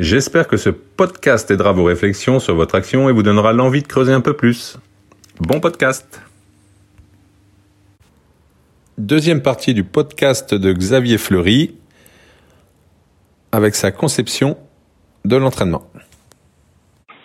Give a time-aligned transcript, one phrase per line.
[0.00, 3.86] J'espère que ce podcast aidera vos réflexions sur votre action et vous donnera l'envie de
[3.86, 4.78] creuser un peu plus.
[5.40, 6.26] Bon podcast
[8.96, 11.76] Deuxième partie du podcast de Xavier Fleury
[13.52, 14.56] avec sa conception
[15.26, 15.82] de l'entraînement.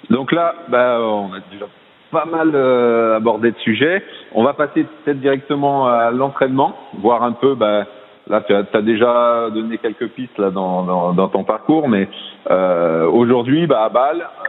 [0.09, 1.67] Donc là, bah, on a déjà
[2.11, 4.03] pas mal euh, abordé de sujets.
[4.33, 7.85] On va passer peut-être directement à l'entraînement, voir un peu bah,
[8.27, 12.07] Là, tu as, déjà donné quelques pistes là dans, dans, dans ton parcours, mais
[12.49, 14.47] euh, aujourd'hui, bah, à Bâle, euh,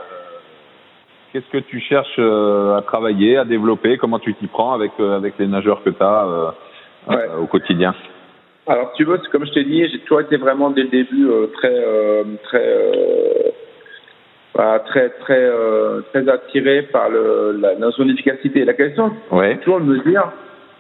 [1.32, 3.98] qu'est-ce que tu cherches euh, à travailler, à développer?
[3.98, 6.54] Comment tu t'y prends avec avec les nageurs que tu as
[7.38, 7.94] au quotidien?
[8.66, 12.24] Alors, tu veux, comme je t'ai dit, j'ai toujours été vraiment dès le début très
[12.44, 13.54] très
[14.54, 15.50] bah, très très
[16.14, 18.64] très attiré par le, la notion d'efficacité.
[18.64, 19.58] La question, ouais.
[19.58, 20.32] toujours de me dire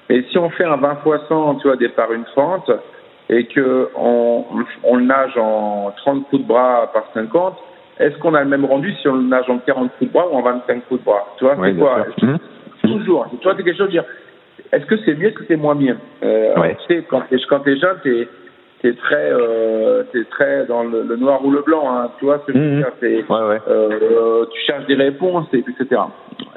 [0.08, 2.70] et si on fait un 20 fois 100, tu vois, départ une fente,
[3.28, 4.44] et que on,
[4.84, 7.56] on nage en 30 coups de bras par 50,
[7.98, 10.36] est-ce qu'on a le même rendu si on nage en 40 coups de bras ou
[10.36, 11.26] en 25 coups de bras?
[11.38, 12.06] Tu vois, c'est quoi?
[12.22, 12.36] mmh.
[12.82, 13.26] Toujours.
[13.30, 14.04] Tu vois, c'est quelque chose de dire,
[14.72, 15.96] est-ce que c'est mieux, est-ce que c'est moins bien?
[16.22, 16.76] Euh, ouais.
[16.86, 18.28] Tu sais, quand t'es, quand t'es jeune, t'es,
[18.82, 22.38] t'es très, euh, t'es très dans le, le, noir ou le blanc, hein, tu vois
[22.40, 22.90] ce que je veux dire?
[23.00, 23.58] C'est, ouais.
[23.68, 26.00] Euh, Tu cherches des réponses, et, etc.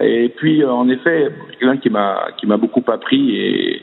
[0.01, 3.81] Et puis, euh, en effet, quelqu'un qui m'a, qui m'a beaucoup appris et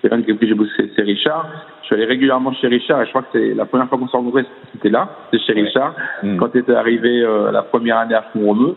[0.00, 1.48] quelqu'un avec qui j'ai bossé, c'est Richard.
[1.82, 4.08] Je suis allé régulièrement chez Richard et je crois que c'est la première fois qu'on
[4.08, 6.36] s'est rencontrés, c'était là, c'était chez Richard, mmh.
[6.38, 8.74] quand tu étais arrivé euh, la première année à Font-Romeu.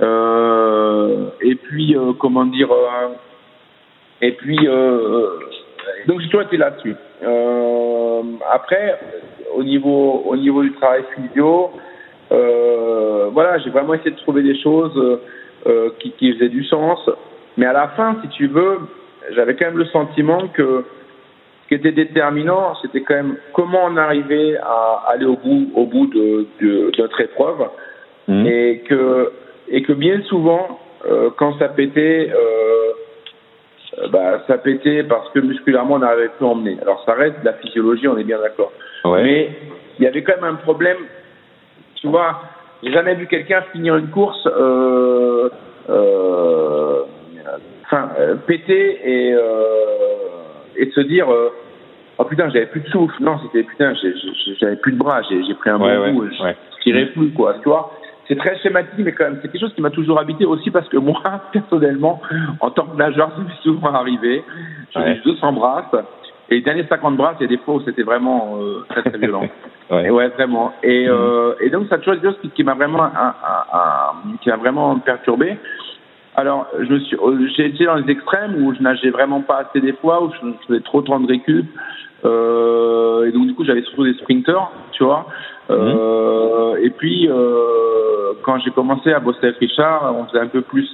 [0.00, 3.08] Euh, et puis, euh, comment dire, euh,
[4.22, 5.26] et puis, euh,
[6.06, 6.94] donc j'ai toujours été là-dessus.
[7.22, 8.98] Euh, après,
[9.54, 11.70] au niveau, au niveau du travail physio,
[13.32, 15.20] voilà, j'ai vraiment essayé de trouver des choses
[15.98, 17.08] qui, qui faisaient du sens.
[17.56, 18.78] Mais à la fin, si tu veux,
[19.32, 20.84] j'avais quand même le sentiment que
[21.62, 25.86] ce qui était déterminant, c'était quand même comment on arrivait à aller au bout, au
[25.86, 27.68] bout de, de, de notre épreuve,
[28.28, 28.46] mmh.
[28.46, 29.32] et que
[29.68, 35.94] et que bien souvent, euh, quand ça pétait, euh, bah, ça pétait parce que musculairement
[35.94, 36.76] on n'arrivait plus à emmener.
[36.82, 38.72] Alors ça reste de la physiologie, on est bien d'accord.
[39.04, 39.22] Ouais.
[39.22, 39.50] Mais
[39.98, 40.98] il y avait quand même un problème.
[41.96, 42.40] Tu vois,
[42.82, 44.46] j'ai jamais vu quelqu'un finir une course.
[44.46, 45.48] Euh,
[45.88, 47.02] euh,
[47.84, 49.40] enfin, euh, péter et, euh,
[50.76, 51.50] et se dire euh,
[52.18, 53.94] oh putain j'avais plus de souffle non c'était putain
[54.60, 56.56] j'avais plus de bras j'ai pris un ouais, bon ouais, coup ouais.
[56.78, 57.92] je tirais plus quoi tu vois
[58.28, 60.88] c'est très schématique mais quand même c'est quelque chose qui m'a toujours habité aussi parce
[60.88, 61.20] que moi
[61.52, 62.20] personnellement
[62.60, 64.44] en tant que nageur ça m'est souvent arrivé
[64.94, 65.16] j'ai ouais.
[65.16, 66.04] eu 200 brasses
[66.50, 69.02] et les derniers 50 brasses il y a des fois où c'était vraiment euh, très
[69.02, 69.48] très violent
[69.90, 70.06] ouais.
[70.06, 71.10] Et ouais vraiment et, mmh.
[71.10, 74.98] euh, et donc ça ce qui, qui m'a vraiment un, un, un, qui m'a vraiment
[74.98, 75.56] perturbé
[76.36, 77.16] alors, je me suis,
[77.56, 80.46] j'ai été dans les extrêmes où je nageais vraiment pas assez des fois, où je,
[80.46, 81.66] je faisais trop de temps de récup.
[82.24, 85.26] Euh, et donc, du coup, j'avais surtout des sprinters, tu vois.
[85.70, 86.84] Euh, mmh.
[86.84, 90.88] Et puis, euh, quand j'ai commencé à bosser avec Richard, on faisait un peu plus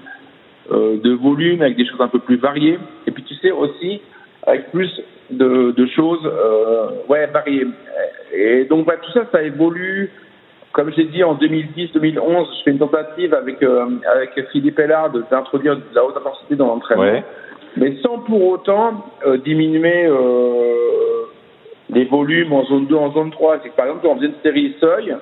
[0.73, 2.79] euh, de volume, avec des choses un peu plus variées.
[3.07, 4.01] Et puis, tu sais, aussi,
[4.47, 4.91] avec plus
[5.31, 7.67] de, de choses, euh, ouais, variées.
[8.33, 10.11] Et donc, bah, tout ça, ça évolue
[10.77, 15.75] comme j'ai dit en 2010-2011, je fais une tentative avec euh, avec Philippe Hellard d'introduire
[15.77, 17.25] de la haute intensité dans l'entraînement, ouais.
[17.79, 21.25] mais sans pour autant euh, diminuer euh,
[21.89, 23.61] les volumes en zone 2, en zone 3.
[23.63, 25.17] C'est que par exemple, on faisait une série seuil,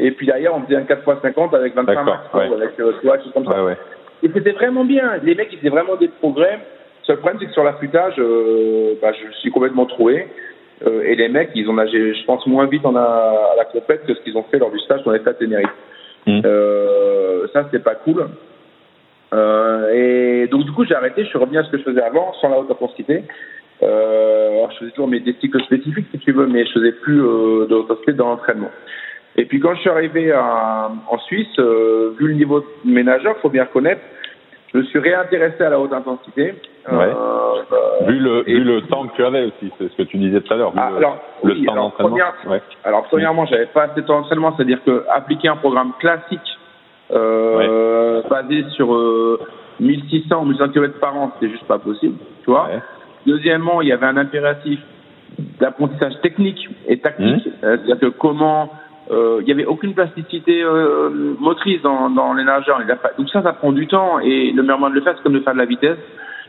[0.00, 2.50] et puis derrière, on faisait un 4x50 avec 25 max, ouais.
[2.54, 3.64] avec tu vois, comme ça.
[3.64, 3.76] Ouais,
[4.22, 5.18] et c'était vraiment bien.
[5.22, 6.58] Les mecs, ils faisaient vraiment des progrès.
[7.06, 8.16] Le seul problème, c'est que sur l'affûtage,
[9.00, 10.26] bah, je suis complètement troué.
[10.84, 13.00] Euh, et les mecs, ils ont nagé, je pense, moins vite en a,
[13.52, 15.68] à la compète que ce qu'ils ont fait lors du stage qu'on était à Tenerife.
[16.26, 16.40] Mmh.
[16.44, 18.26] Euh, ça, c'était pas cool.
[19.32, 21.22] Euh, et donc, du coup, j'ai arrêté.
[21.22, 23.22] Je suis revenu à ce que je faisais avant, sans la haute intensité.
[23.82, 26.92] Euh, alors, je faisais toujours mes des cycles spécifiques, si tu veux, mais je faisais
[26.92, 28.70] plus euh, de haute intensité dans l'entraînement.
[29.36, 33.02] Et puis, quand je suis arrivé à, en Suisse, euh, vu le niveau de mes
[33.02, 34.00] nageurs, faut bien reconnaître,
[34.76, 36.54] je me suis réintéressé à la haute intensité.
[36.90, 37.08] Ouais.
[37.08, 40.40] Euh, vu le, vu le temps que tu avais aussi, c'est ce que tu disais
[40.40, 40.72] tout à l'heure.
[40.76, 42.10] Ah, le, alors, le oui, temps alors, d'entraînement.
[42.10, 42.62] première, ouais.
[42.84, 46.58] alors, premièrement, j'avais pas assez de temps d'entraînement, c'est-à-dire que appliquer un programme classique
[47.10, 48.28] euh, ouais.
[48.28, 49.40] basé sur euh,
[49.80, 52.68] 1600 ou 1100 km par an, c'était juste pas possible, tu vois.
[53.26, 54.78] Deuxièmement, il y avait un impératif
[55.58, 57.50] d'apprentissage technique et tactique, Mmh.
[57.60, 62.80] c'est-à-dire que comment euh, il y avait aucune plasticité euh, motrice dans, dans les nageurs.
[63.18, 65.34] Donc ça, ça prend du temps et le meilleur moyen de le faire, c'est comme
[65.34, 65.98] de faire de la vitesse.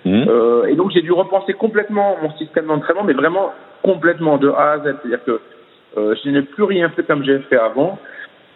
[0.05, 0.25] Mhm.
[0.29, 4.73] Euh, et donc j'ai dû repenser complètement mon système d'entraînement, mais vraiment complètement de A
[4.73, 4.83] à Z.
[4.83, 5.39] C'est-à-dire que
[5.97, 7.97] euh, je n'ai plus rien fait comme j'ai fait avant.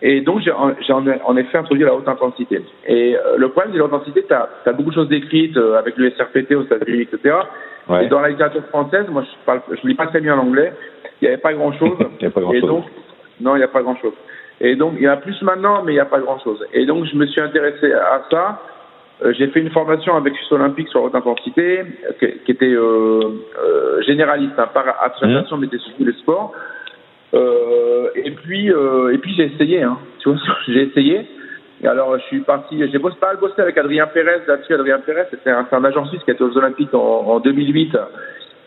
[0.03, 2.61] Et donc j'ai en, effet introduit la haute intensité.
[2.87, 5.77] Et euh, le problème de la haute intensité, tu as, beaucoup de choses décrites euh,
[5.77, 7.35] avec le SRPT aux États-Unis, etc.
[7.87, 8.05] Ouais.
[8.05, 10.73] Et dans la littérature française, moi je parle, je lis pas très bien l'anglais.
[11.21, 11.97] Il n'y avait pas grand-chose.
[12.19, 12.61] Et chose.
[12.61, 12.85] donc,
[13.41, 14.13] non, il n'y a pas grand-chose.
[14.59, 16.63] Et donc, il y en a plus maintenant, mais il n'y a pas grand-chose.
[16.73, 18.61] Et donc, je me suis intéressé à ça.
[19.23, 21.81] Euh, j'ai fait une formation avec Suisse Olympique sur haute intensité,
[22.19, 23.19] qui, qui était euh,
[23.59, 26.53] euh, généraliste, hein, par association, mais c'était sur tous les sports.
[27.33, 31.27] Et puis, et puis j'ai essayé, hein, tu vois, j'ai essayé.
[31.83, 34.73] Et alors, je suis parti, j'ai bossé, pas bossé avec Adrien Pérez là-dessus.
[34.73, 37.97] Adrien Pérez, c'était un, agent suisse qui était aux Olympiques en, en 2008.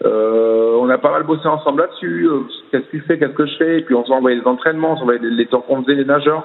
[0.04, 2.26] Euh, on a pas mal bossé ensemble là-dessus.
[2.28, 2.40] Euh,
[2.70, 3.78] Qu'est-ce que tu fais, qu'est-ce que je fais?
[3.78, 6.44] Et puis on s'envoyait des entraînements, on s'envoyait les, les temps qu'on faisait les nageurs.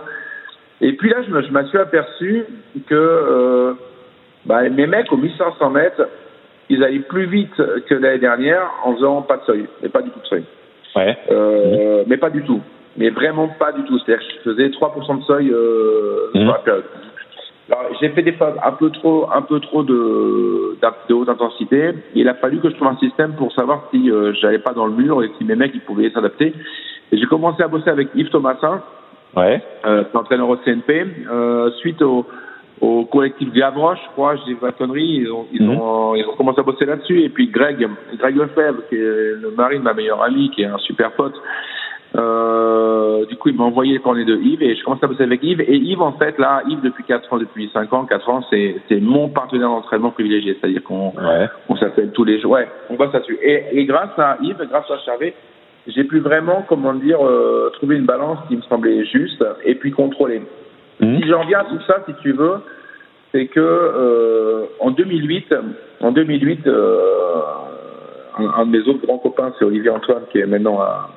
[0.82, 2.46] Et puis là, je me, je m'en suis aperçu
[2.88, 3.74] que euh,
[4.46, 6.08] bah, mes mecs aux 1500 mètres,
[6.70, 7.56] ils allaient plus vite
[7.88, 10.44] que l'année dernière en faisant pas de seuil, mais pas du tout de seuil.
[10.96, 11.18] Ouais.
[11.32, 12.62] Euh, Mais pas du tout.
[12.98, 13.98] Mais vraiment pas du tout.
[14.00, 16.42] C'est-à-dire que je faisais 3% de seuil euh, Mhm.
[16.44, 16.84] sur la période.
[17.72, 20.76] Alors, j'ai fait des phases un peu trop, un peu trop de,
[21.10, 21.92] de haute intensité.
[22.16, 24.86] Il a fallu que je trouve un système pour savoir si euh, j'allais pas dans
[24.88, 26.54] le mur et si mes mecs ils pouvaient s'adapter.
[27.12, 28.82] J'ai commencé à bosser avec Yves Thomasin,
[29.36, 29.62] Ouais.
[29.86, 32.26] euh, entraîneur au CNP, euh, suite au,
[32.82, 35.78] au collectif Gavroche, je crois, dis pas de conneries, ils ont, ils, Mhm.
[35.80, 37.22] ont, ils ont commencé à bosser là-dessus.
[37.22, 37.88] Et puis Greg,
[38.18, 39.00] Greg Lefebvre, qui est
[39.42, 41.36] le mari de ma meilleure amie, qui est un super pote,
[42.18, 45.24] euh, du coup, il m'a envoyé les coordonnées de Yves et je commence à bosser
[45.24, 45.62] avec Yves.
[45.62, 48.76] Et Yves, en fait, là, Yves, depuis 4 ans, depuis 5 ans, 4 ans, c'est,
[48.88, 50.58] c'est mon partenaire d'entraînement privilégié.
[50.60, 51.48] C'est-à-dire qu'on, Ouais.
[51.70, 52.52] on s'appelle tous les jours.
[52.54, 53.38] Ouais, on bosse là-dessus.
[53.42, 55.34] Et, et grâce à Yves, grâce à Charvet,
[55.88, 59.92] j'ai pu vraiment, comment dire, euh, trouver une balance qui me semblait juste et puis
[59.92, 60.42] contrôler.
[61.00, 61.22] Mhm.
[61.22, 62.56] Si j'en viens à tout ça, si tu veux,
[63.32, 65.54] c'est que euh, en 2008,
[66.02, 66.98] en 2008, euh,
[68.40, 71.10] un, un de mes autres grands copains, c'est Olivier Antoine, qui est maintenant à,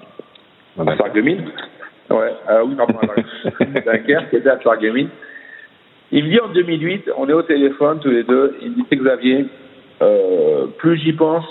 [0.79, 2.15] à.
[2.15, 2.95] Ouais, ah oui, pardon,
[3.87, 4.59] Dunkerque, qui était à.
[6.15, 8.85] Il me dit en 2008, on est au téléphone tous les deux, il me dit,
[8.91, 9.47] c'est Xavier,
[10.03, 11.45] euh, plus j'y pense,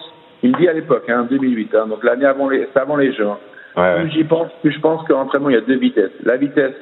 [0.44, 3.25] il me dit à l'époque, hein, 2008, hein, donc l'année avant les, avant les Jeux,
[3.27, 3.38] hein,
[3.77, 4.09] Ouais, plus ouais.
[4.12, 6.12] j'y pense, plus je pense qu'en entraînement, il y a deux vitesses.
[6.24, 6.75] La vitesse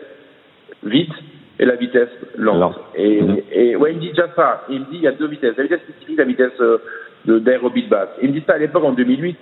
[0.83, 1.11] vite
[1.59, 2.59] et la vitesse lente.
[2.59, 2.79] Lente.
[2.95, 3.37] Et, Mhm.
[3.51, 4.63] et ouais, il me dit déjà ça.
[4.69, 5.55] Il me dit il y a deux vitesses.
[5.55, 6.79] La vitesse spécifique, la vitesse euh,
[7.25, 8.09] de d'aérobie de base.
[8.23, 9.37] Il me dit ça à l'époque en 2008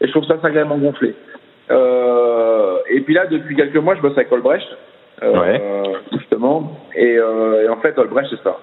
[0.00, 1.14] et je trouve ça sacrément gonflé.
[1.72, 4.66] Euh, et puis là, depuis quelques mois, je bosse avec Olbrecht,
[5.22, 5.62] euh, Ouais.
[6.12, 6.72] justement.
[6.94, 8.58] Et, euh, et en fait, Olbrecht, c'est ça.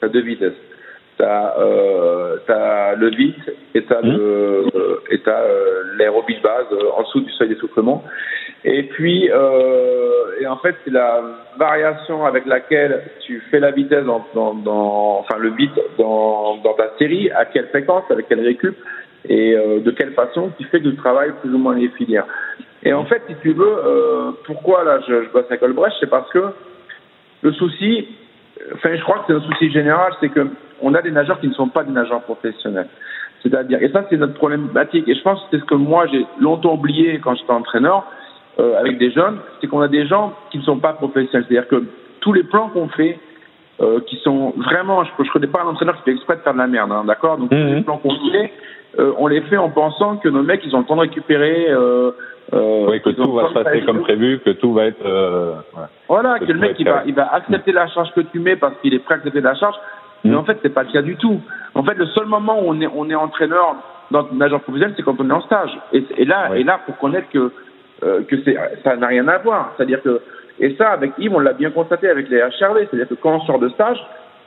[0.00, 0.52] T'as deux vitesses.
[1.16, 2.36] T'as euh,
[2.96, 3.36] le vite
[3.74, 4.64] et t'as le
[5.12, 8.02] et t'as euh, l'aérobie de base euh, en dessous du seuil d'essoufflement.
[8.64, 11.22] Et puis et en fait c'est la
[11.56, 16.74] variation avec laquelle tu fais la vitesse dans, dans, dans enfin le beat dans, dans
[16.74, 18.76] ta série, à quelle fréquence, avec quelle récup
[19.28, 22.26] et euh, de quelle façon qui fait que tu travailles plus ou moins les filières.
[22.82, 26.10] Et en fait, si tu veux, euh, pourquoi là je, je bosse avec Olbrecht, c'est
[26.10, 26.44] parce que
[27.42, 28.08] le souci,
[28.74, 30.46] enfin je crois que c'est un souci général, c'est que
[30.82, 32.88] on a des nageurs qui ne sont pas des nageurs professionnels.
[33.42, 36.24] C'est-à-dire, et ça c'est notre problématique, et je pense que c'est ce que moi j'ai
[36.40, 38.04] longtemps oublié quand j'étais entraîneur
[38.58, 41.44] euh, avec des jeunes, c'est qu'on a des gens qui ne sont pas professionnels.
[41.48, 41.84] C'est-à-dire que
[42.20, 43.18] tous les plans qu'on fait,
[43.80, 46.52] euh, qui sont vraiment, je ne connais pas un entraîneur qui fait exprès de faire
[46.54, 47.36] de la merde, hein, d'accord?
[47.38, 47.74] Donc tous Mhm.
[47.74, 48.52] les plans qu'on fait,
[48.98, 51.66] euh, on les fait en pensant que nos mecs ils ont le temps de récupérer.
[51.70, 52.10] Euh,
[52.52, 55.04] euh, Oui, que tout va se passer comme prévu, que tout va être.
[55.06, 55.82] euh, ouais.
[56.08, 58.56] voilà, Que que le mec il va, il va accepter la charge que tu mets
[58.56, 59.76] parce qu'il est prêt à accepter la charge.
[60.24, 60.36] Mais Mm.
[60.38, 61.40] en fait, c'est pas le cas du tout.
[61.74, 63.76] En fait, le seul moment où on est, on est entraîneur
[64.10, 65.70] dans un agent professionnel, c'est quand on est en stage.
[65.92, 66.60] Et, et là, Oui.
[66.60, 67.50] et là, pour connaître que
[68.02, 69.72] euh, que c'est, ça n'a rien à voir.
[69.76, 70.20] C'est-à-dire que
[70.60, 72.86] et ça, avec Yves, on l'a bien constaté avec les HRV.
[72.88, 73.98] C'est-à-dire que quand on sort de stage,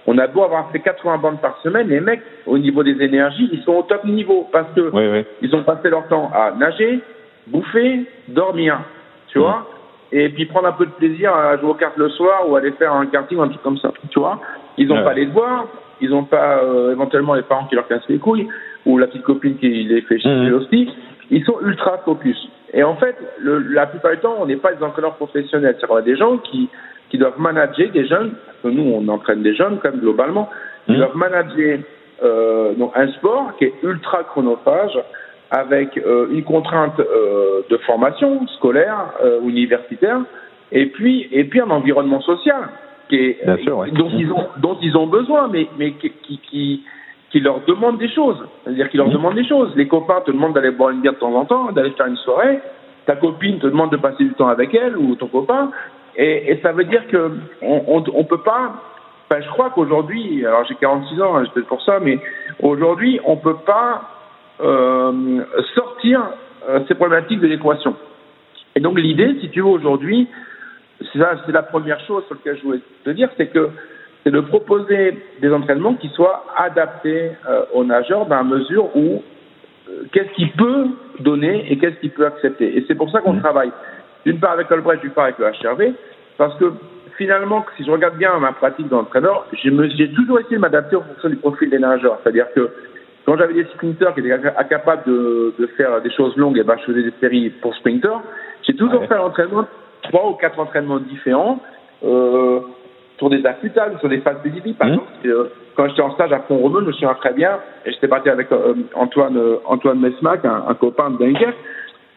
[0.08, 3.50] on a beau avoir fait 80 bandes par semaine, les mecs, au niveau des énergies,
[3.52, 5.26] ils sont au top niveau parce que Oui, oui.
[5.42, 7.00] ils ont passé leur temps à nager,
[7.48, 8.80] bouffer, dormir,
[9.28, 9.44] tu Mhm.
[9.44, 9.68] vois,
[10.12, 12.72] et puis prendre un peu de plaisir à jouer aux cartes le soir ou aller
[12.72, 14.40] faire un karting ou un truc comme ça, tu vois.
[14.78, 15.04] Ils n'ont Ouais.
[15.04, 15.66] pas les devoirs,
[16.00, 18.48] ils n'ont pas euh, éventuellement les parents qui leur cassent les couilles
[18.86, 20.90] ou la petite copine qui les fait chier aussi.
[21.30, 22.38] Ils sont ultra focus.
[22.74, 25.76] Et en fait, le, la plupart du temps, on n'est pas des entraîneurs professionnels.
[25.80, 26.70] C'est-à-dire des gens qui,
[27.10, 30.50] qui doivent manager des jeunes, parce que nous, on entraîne des jeunes quand même globalement,
[30.88, 31.00] ils Mhm.
[31.00, 31.80] doivent manager
[32.24, 34.98] euh, donc un sport qui est ultra chronophage
[35.52, 38.98] avec euh, une contrainte euh, de formation scolaire
[39.44, 40.20] universitaire
[40.72, 42.70] et puis et puis un environnement social
[43.08, 43.92] qui est sûr, ouais.
[43.92, 46.84] dont ils ont dont ils ont besoin mais mais qui qui, qui
[47.30, 49.14] qui leur demande des choses, c'est-à-dire qui leur Mhm.
[49.14, 49.72] demande des choses.
[49.76, 52.18] Les copains te demandent d'aller boire une bière de temps en temps, d'aller faire une
[52.18, 52.60] soirée.
[53.06, 55.72] ta copine te demande de passer du temps avec elle ou ton copain,
[56.18, 57.32] et, et ça veut dire que
[57.62, 58.74] on, on, on peut pas.
[59.30, 62.20] Enfin, je crois qu'aujourd'hui, alors j'ai 46 ans, hein, peut-être pour ça, mais
[62.62, 64.02] aujourd'hui, on peut pas
[64.62, 65.44] euh,
[65.76, 66.32] sortir
[66.68, 67.96] euh, ces problématiques de l'équation.
[68.76, 70.28] Et donc l'idée, si tu veux, aujourd'hui,
[71.14, 73.70] c'est la première chose sur laquelle je voulais te dire, c'est que
[74.24, 79.24] c'est de proposer des entraînements qui soient adaptés euh, aux nageurs dans la mesure où
[79.90, 80.88] euh, qu'est-ce qu'il peut
[81.20, 82.78] donner et qu'est-ce qu'il peut accepter.
[82.78, 83.42] Et c'est pour ça qu'on mmh.
[83.42, 83.72] travaille
[84.28, 85.94] d'une part avec Albrecht, d'une part avec le HRV,
[86.38, 86.66] parce que
[87.18, 91.30] finalement, si je regarde bien ma pratique d'entraîneur, j'ai toujours essayé de m'adapter en fonction
[91.30, 92.20] du profil des nageurs.
[92.22, 92.70] C'est-à-dire que
[93.26, 96.76] quand j'avais des sprinters qui étaient incapables de, de, faire des choses longues, et ben
[96.78, 98.20] je faisais des séries pour sprinters.
[98.64, 99.66] J'ai toujours fait l'entraînement,
[100.04, 101.62] trois ou quatre entraînements différents.
[102.04, 102.60] Euh,
[103.18, 104.78] sur des affûtables, sur des phases spécifiques.
[104.78, 104.92] Par mmh.
[104.92, 108.08] exemple, euh, quand j'étais en stage à Pont-Romeu, je me souviens très bien, et j'étais
[108.08, 111.58] parti avec euh, Antoine, euh, Antoine Mesmac, un, un copain de Dunkerque,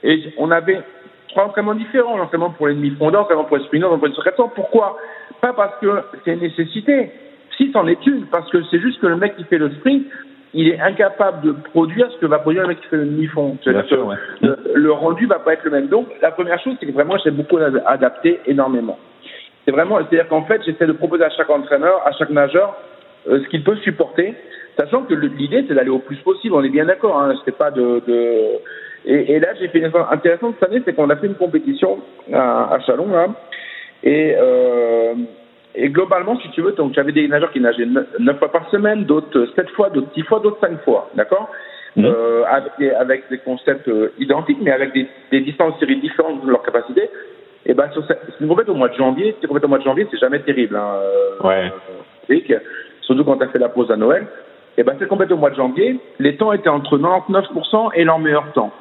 [0.02, 0.82] et on avait
[1.30, 4.48] trois entraînements différents, l'entraînement pour les demi-fondeurs, l'entraînement pour les spinners, l'entraînement pour les secrétaires.
[4.54, 4.96] Pourquoi?
[5.40, 7.10] Pas parce que c'est une nécessité,
[7.56, 10.06] si c'en est une, parce que c'est juste que le mec qui fait le sprint,
[10.52, 13.56] il est incapable de produire ce que va produire le mec qui fait le demi-fond.
[14.40, 15.86] le, le, rendu va pas être le même.
[15.86, 18.98] Donc, la première chose, c'est que vraiment, j'ai beaucoup adapté énormément.
[19.64, 22.74] C'est vraiment, c'est-à-dire qu'en fait, j'essaie de proposer à chaque entraîneur, à chaque nageur,
[23.28, 24.34] euh, ce qu'il peut supporter,
[24.78, 26.54] sachant que l'idée, c'est d'aller au plus possible.
[26.54, 27.20] On est bien d'accord.
[27.20, 28.40] Hein, c'est pas de, de...
[29.06, 31.34] Et, et, là, j'ai fait une chose intéressante cette année, c'est qu'on a fait une
[31.34, 31.98] compétition
[32.32, 33.28] à, à Chalon, là,
[34.02, 35.14] et, euh,
[35.74, 37.86] et globalement, si tu veux, donc j'avais des nageurs qui nageaient
[38.18, 41.48] 9 fois par semaine, d'autres 7 fois, d'autres 6 fois, d'autres 5 fois, d'accord?
[41.96, 42.04] Mmh.
[42.04, 46.44] euh, avec, des, avec des concepts euh, identiques, mais avec des, des distances séries différentes
[46.44, 47.10] de leur capacité.
[47.66, 49.84] Et ben, sur cette, une compète au mois de janvier, c'est compète au mois de
[49.84, 50.76] janvier, c'est jamais terrible.
[50.76, 51.72] Hein, euh, ouais.
[52.30, 52.58] Euh,
[53.02, 54.26] surtout quand tu as fait la pause à Noël.
[54.78, 58.18] Et ben, c'est compète au mois de janvier, les temps étaient entre 99% et leur
[58.18, 58.72] meilleur temps.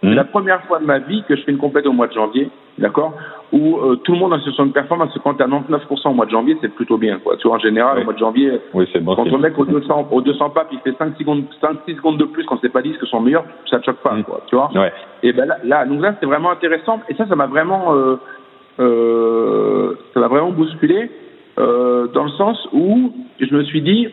[0.00, 2.12] C'est la première fois de ma vie que je fais une compète au mois de
[2.12, 3.14] janvier, d'accord
[3.52, 6.14] Où euh, tout le monde a ce son de performance, quand tu as 99% au
[6.14, 7.36] mois de janvier, c'est plutôt bien, quoi.
[7.36, 8.02] Tu vois, en général, oui.
[8.02, 10.78] au mois de janvier, oui, bon, quand on mec au 200, au 200 papes, il
[10.80, 13.44] fait 5 secondes, 5, 6 secondes de plus quand c'est pas 10 que son meilleur,
[13.68, 14.22] ça te choque pas, mmh.
[14.22, 14.40] quoi.
[14.46, 14.92] Tu vois ouais.
[15.24, 17.00] Et ben là, là, donc là, c'est vraiment intéressant.
[17.08, 18.16] Et ça, ça m'a vraiment, euh,
[18.78, 21.10] euh, ça m'a vraiment bousculé
[21.58, 24.08] euh, dans le sens où je me suis dit,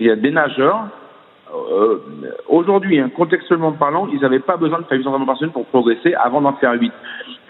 [0.00, 0.88] il y a des nageurs,
[1.54, 1.98] euh,
[2.48, 5.66] aujourd'hui, hein, contextuellement parlant, ils n'avaient pas besoin de faire 800 entraînements par semaine pour
[5.66, 6.92] progresser avant d'en faire 8.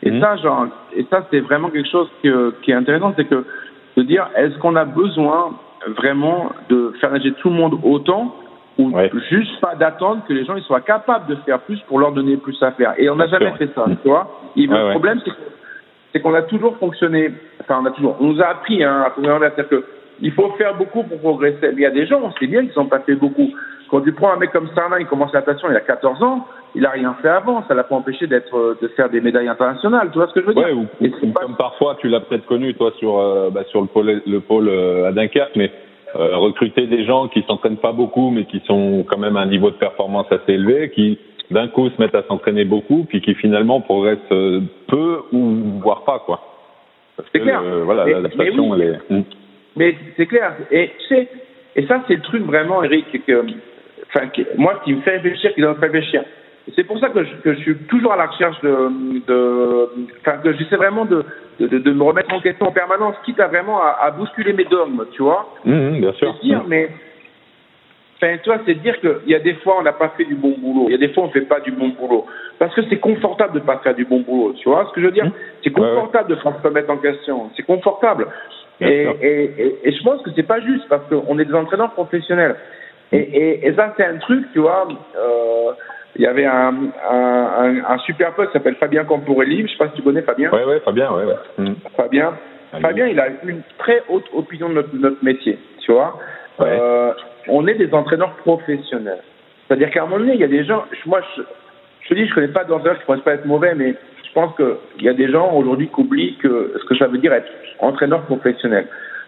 [0.02, 0.20] Et mmh.
[0.20, 3.44] ça, genre, et ça, c'est vraiment quelque chose que, qui est intéressant, c'est que
[3.96, 5.54] de dire, est-ce qu'on a besoin
[5.96, 8.34] vraiment de faire nager tout le monde autant
[8.78, 9.10] ou ouais.
[9.30, 12.36] juste pas d'attendre que les gens ils soient capables de faire plus pour leur donner
[12.36, 12.94] plus à faire?
[12.98, 14.28] Et on n'a jamais fait ça, tu vois.
[14.56, 15.20] Et ouais, le problème,
[16.12, 19.12] c'est qu'on a toujours fonctionné, enfin on a toujours, on nous a appris hein, à
[19.16, 19.84] c'est-à-dire que
[20.20, 21.70] il faut faire beaucoup pour progresser.
[21.72, 23.50] Il y a des gens, on sait bien qu'ils n'ont pas fait beaucoup.
[23.90, 26.46] Quand tu prends un mec comme Sarna, il commence la natation il a 14 ans,
[26.74, 30.08] il a rien fait avant, ça l'a pas empêché d'être, de faire des médailles internationales.
[30.12, 30.66] Tu vois ce que je veux dire?
[30.66, 31.42] Ouais, ou, ou pas...
[31.42, 34.68] Comme parfois, tu l'as peut-être connu toi sur, euh, bah, sur le pôle, le pôle
[34.68, 35.70] euh, à Dunkerque, mais
[36.14, 39.46] euh, recruter des gens qui s'entraînent pas beaucoup, mais qui sont quand même à un
[39.46, 41.18] niveau de performance assez élevé, qui
[41.50, 46.04] d'un coup se mettent à s'entraîner beaucoup, puis qui finalement progressent euh, peu ou voire
[46.04, 46.40] pas quoi.
[47.16, 47.60] Parce que clair.
[47.62, 48.80] Euh, voilà, l'adaptation oui.
[48.80, 49.14] elle est.
[49.14, 49.24] Hmm.
[49.76, 50.54] Mais c'est clair.
[50.70, 51.28] Et tu sais,
[51.74, 53.44] et ça c'est le truc vraiment, Eric, que,
[54.16, 56.24] enfin, moi qui me fait réfléchir, qui doit me faire réfléchir.
[56.74, 59.88] C'est pour ça que je, que je suis toujours à la recherche de, de
[60.20, 61.24] enfin, que j'essaie vraiment de,
[61.60, 64.64] de, de, me remettre en question en permanence, quitte à vraiment à, à bousculer mes
[64.64, 65.54] dogmes, tu vois.
[65.64, 66.34] Mmh, bien sûr.
[66.42, 66.68] Dire, mmh.
[66.68, 66.90] mais
[68.16, 70.34] Enfin, tu vois, c'est dire qu'il y a des fois, on n'a pas fait du
[70.34, 70.86] bon boulot.
[70.88, 72.24] Il y a des fois, on ne fait pas du bon boulot.
[72.58, 74.54] Parce que c'est confortable de ne pas faire du bon boulot.
[74.54, 75.26] Tu vois ce que je veux dire?
[75.26, 75.32] Mmh.
[75.62, 76.52] C'est confortable ouais, ouais.
[76.52, 77.50] de se remettre en question.
[77.56, 78.28] C'est confortable.
[78.80, 81.92] Et, et, et, et, je pense que c'est pas juste parce qu'on est des entraîneurs
[81.92, 82.56] professionnels.
[83.12, 84.88] Et, et ça, c'est un truc, tu vois.
[85.16, 85.72] Euh,
[86.16, 86.74] il y avait un,
[87.10, 89.58] un, un, un super pote qui s'appelle Fabien Camporelli.
[89.58, 90.50] Je ne sais pas si tu connais Fabien.
[90.52, 91.24] Oui, oui, Fabien, oui.
[91.24, 91.34] Ouais.
[91.58, 91.74] Mmh.
[91.96, 92.32] Fabien.
[92.72, 92.82] Allez.
[92.82, 95.58] Fabien, il a une très haute opinion de notre, notre métier.
[95.80, 96.18] Tu vois
[96.58, 96.66] ouais.
[96.68, 97.12] euh,
[97.48, 99.22] on est des entraîneurs professionnels.
[99.66, 101.42] C'est-à-dire qu'à un moment donné, il y a des gens, moi, je,
[102.02, 103.94] je te dis, je connais pas d'entraîneurs qui ne pas être mauvais, mais
[104.24, 107.18] je pense qu'il y a des gens aujourd'hui qui oublient que, ce que ça veut
[107.18, 108.86] dire être entraîneur professionnel.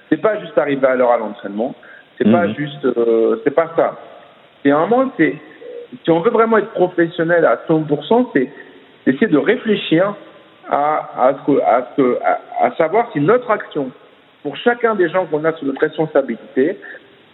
[0.08, 1.74] C'est pas juste arriver à l'heure à l'entraînement.
[2.18, 2.32] C'est mmh.
[2.32, 3.96] pas juste, euh, c'est pas ça.
[4.64, 4.72] C'est
[5.16, 5.36] c'est,
[6.04, 8.50] si on veut vraiment être professionnel à 100%, c'est
[9.06, 10.14] essayer de réfléchir
[10.68, 13.90] à, à, ce que, à, ce que, à, à savoir si notre action,
[14.42, 16.78] pour chacun des gens qu'on a sous notre responsabilité,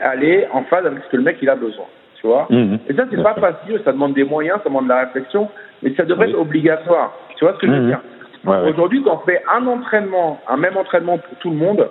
[0.01, 1.87] aller en phase avec ce que le mec il a besoin.
[2.21, 2.79] Tu vois mmh.
[2.89, 5.49] Et ça, c'est pas facile, ça demande des moyens, ça demande de la réflexion,
[5.83, 6.33] mais ça devrait oui.
[6.33, 7.13] être obligatoire.
[7.37, 7.75] Tu vois ce que mmh.
[7.75, 8.01] je veux dire?
[8.45, 8.71] Ouais, ouais.
[8.71, 11.89] Aujourd'hui, quand on fait un entraînement, un même entraînement pour tout le monde,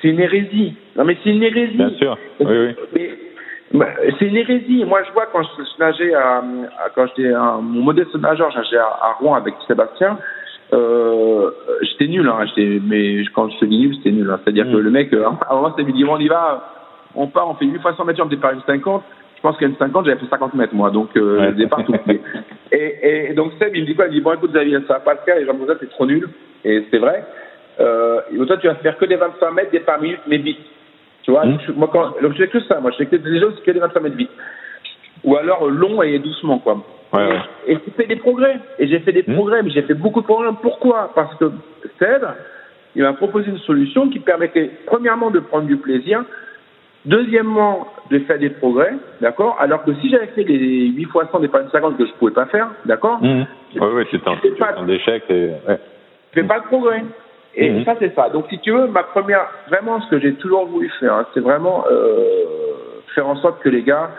[0.00, 0.74] c'est une hérésie.
[0.96, 1.76] Non, mais c'est une hérésie.
[1.76, 2.18] Bien sûr.
[2.40, 3.10] Oui, oui.
[3.74, 3.88] Bah,
[4.18, 4.84] c'est une hérésie.
[4.84, 6.42] Moi, je vois quand je, nageais à,
[6.94, 10.18] quand j'étais mon modeste nageur, je à, Rouen avec Sébastien.
[10.72, 11.50] Euh,
[11.82, 12.44] j'étais nul, hein,
[12.88, 14.28] mais quand je te dis nul, c'était nul.
[14.30, 14.40] Hein.
[14.42, 14.80] C'est-à-dire que mm.
[14.80, 16.72] le mec, euh, à un moment, c'était dit, on y va,
[17.14, 19.02] on part, on fait 8 fois 100 mètres, on départ une 50.
[19.36, 21.92] Je pense qu'à une 50, j'avais fait 50 mètres, moi, donc euh, départ tout
[22.72, 24.06] et, et donc Seb, il me dit quoi?
[24.06, 25.76] Il me dit, bon, écoute, Xavier, ça va pas le faire, les gens me disent,
[25.78, 26.28] c'est trop nul.
[26.64, 27.24] Et c'est vrai.
[27.80, 30.58] Euh, et toi, tu vas faire que des 25 mètres, départ minutes, mais vite.
[31.22, 31.58] Tu vois, mmh.
[31.76, 34.00] moi, quand, je fais que ça, moi, je fais que des choses, que des 25
[34.00, 34.30] mètres vite.
[35.24, 36.82] Ou alors long et doucement, quoi.
[37.12, 37.40] Ouais, ouais.
[37.66, 38.58] Et j'ai fait des progrès.
[38.78, 39.34] Et j'ai fait des mmh.
[39.34, 40.50] progrès, mais j'ai fait beaucoup de progrès.
[40.62, 41.10] Pourquoi?
[41.14, 41.50] Parce que
[41.98, 42.22] Seb,
[42.94, 46.24] il m'a proposé une solution qui permettait, premièrement, de prendre du plaisir,
[47.06, 49.56] Deuxièmement, de faire des progrès, d'accord?
[49.60, 52.32] Alors que si j'avais fait les 8 fois 100 des 50 que je ne pouvais
[52.32, 53.22] pas faire, d'accord?
[53.22, 53.44] Mmh.
[53.76, 54.36] Oui, oui, c'est un,
[54.76, 55.22] un échec.
[55.30, 55.50] Et...
[55.68, 55.78] Ouais.
[56.32, 57.04] Je fais pas de progrès.
[57.56, 57.84] Et mmh.
[57.84, 58.28] ça, c'est ça.
[58.28, 61.40] Donc, si tu veux, ma première, vraiment, ce que j'ai toujours voulu faire, hein, c'est
[61.40, 62.44] vraiment euh,
[63.14, 64.10] faire en sorte que les gars,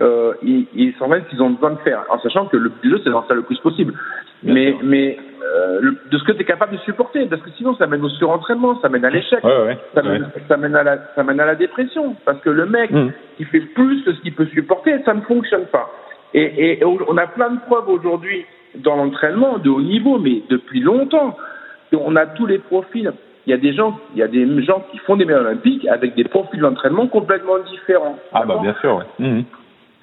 [0.00, 3.00] euh, ils, ils s'en ce qu'ils ont besoin de faire, en sachant que le jeu,
[3.04, 3.94] c'est d'en faire le plus possible.
[4.42, 7.86] mais, mais euh, de ce que tu es capable de supporter, parce que sinon, ça
[7.86, 10.98] mène au surentraînement, ça mène à l'échec, ouais, ouais, ça, mène, ça, mène à la,
[11.14, 13.08] ça mène à la dépression, parce que le mec mmh.
[13.36, 15.90] qui fait plus que ce qu'il peut supporter, ça ne fonctionne pas.
[16.34, 18.44] Et, et on a plein de preuves aujourd'hui
[18.76, 21.36] dans l'entraînement de haut niveau, mais depuis longtemps
[21.96, 23.12] on a tous les profils.
[23.46, 25.86] Il y a des gens, il y a des gens qui font des médailles olympiques
[25.86, 28.16] avec des profils d'entraînement complètement différents.
[28.32, 29.26] Ah bah bien sûr, oui.
[29.26, 29.42] Mmh.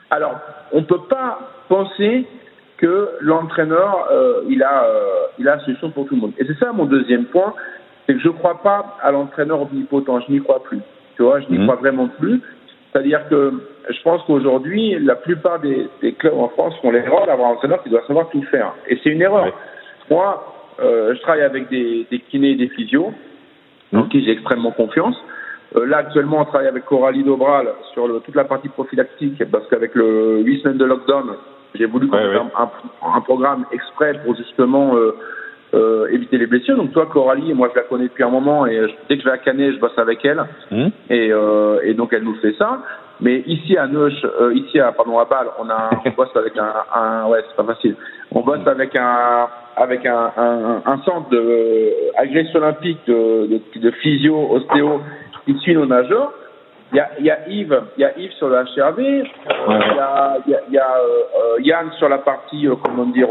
[0.10, 0.36] Alors,
[0.72, 1.40] on ne peut pas
[1.70, 2.26] penser
[2.78, 6.34] que l'entraîneur, euh, il a, euh, il a la solution pour tout le monde.
[6.38, 7.54] Et c'est ça mon deuxième point,
[8.06, 10.20] c'est que je ne crois pas à l'entraîneur omnipotent.
[10.28, 10.80] Je n'y crois plus.
[11.16, 11.64] Tu vois, je n'y mmh.
[11.64, 12.42] crois vraiment plus.
[12.92, 13.54] C'est-à-dire que
[13.90, 17.90] je pense qu'aujourd'hui, la plupart des, clubs en France font l'erreur d'avoir un entraîneur qui
[17.90, 18.74] doit savoir tout faire.
[18.88, 19.54] Et c'est une erreur.
[20.10, 23.14] Moi, euh, je travaille avec des, des kinés et des physios,
[23.94, 24.10] en mmh.
[24.10, 25.16] qui j'ai extrêmement confiance.
[25.76, 29.68] Euh, là, actuellement, on travaille avec Coralie Dobral sur le, toute la partie prophylactique, parce
[29.68, 31.36] qu'avec le 8 semaines de lockdown,
[31.76, 32.70] j'ai voulu ouais, un,
[33.16, 34.96] un, programme exprès pour justement
[35.74, 36.78] euh, éviter les blessures.
[36.78, 38.80] Donc toi, Coralie, moi je la connais depuis un moment et
[39.10, 40.44] dès que je vais à Canet, je bosse avec elle.
[40.72, 40.88] Mmh.
[41.10, 41.32] Et,
[41.84, 42.82] et, donc elle nous fait ça.
[43.20, 46.58] Mais ici à Neuch, euh, ici à pardon à Bâle, on a on bosse avec
[46.58, 47.96] un, un ouais c'est pas facile.
[48.32, 53.92] On bosse avec un avec un, un, un centre de agression olympique de, de, de,
[53.92, 55.02] physio, ostéo
[55.46, 56.32] qui suit nos nageurs.
[56.94, 60.00] Il y a, y a Yves, il y a Yves sur le HRV, il y
[60.00, 63.28] a, il y a, y a euh, Yann sur la partie comment dire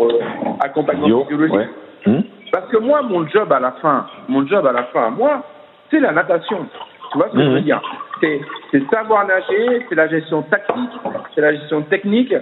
[0.61, 1.71] accompagnement physiologique.
[2.07, 2.23] Hum.
[2.53, 5.43] Parce que moi, mon job à la fin, mon job à la fin, moi,
[5.91, 6.67] c'est la natation.
[7.13, 7.81] Tu vois ce que je veux dire?
[8.21, 11.01] C'est savoir nager, c'est la gestion tactique,
[11.35, 12.35] c'est la gestion technique.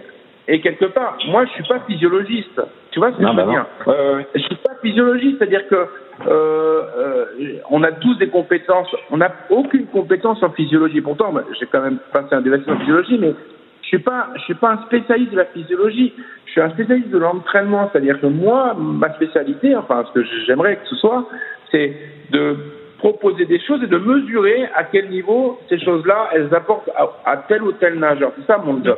[0.46, 2.60] Et quelque part, moi, je suis pas physiologiste.
[2.90, 3.66] Tu vois ce que je veux bah dire?
[3.86, 4.26] Ouais, ouais, ouais.
[4.34, 7.24] Je suis pas physiologiste, c'est-à-dire que euh, euh,
[7.70, 8.94] on a tous des compétences.
[9.10, 11.00] On n'a aucune compétence en physiologie.
[11.00, 13.34] Pourtant, j'ai quand même passé un DVS en physiologie, mais
[13.82, 16.12] je suis pas, je suis pas un spécialiste de la physiologie.
[16.44, 17.88] Je suis un spécialiste de l'entraînement.
[17.90, 21.26] C'est-à-dire que moi, ma spécialité, enfin, ce que j'aimerais que ce soit,
[21.70, 21.96] c'est
[22.30, 22.56] de
[23.04, 27.62] proposer des choses et de mesurer à quel niveau ces choses-là, elles apportent à, tel
[27.62, 28.32] ou tel nageur.
[28.38, 28.96] C'est ça mon job.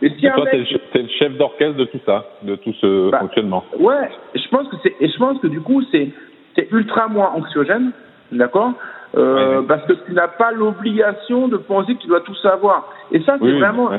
[0.00, 0.52] Et si toi, mec...
[0.92, 3.64] t'es le, chef d'orchestre de tout ça, de tout ce bah, fonctionnement.
[3.80, 6.08] Ouais, je pense que c'est, et je pense que du coup, c'est,
[6.54, 7.90] c'est ultra moins anxiogène,
[8.30, 8.74] d'accord
[9.16, 12.88] euh, ouais, Parce que tu n'as pas l'obligation de penser que tu dois tout savoir.
[13.10, 13.98] Et ça, c'est oui, vraiment, ouais.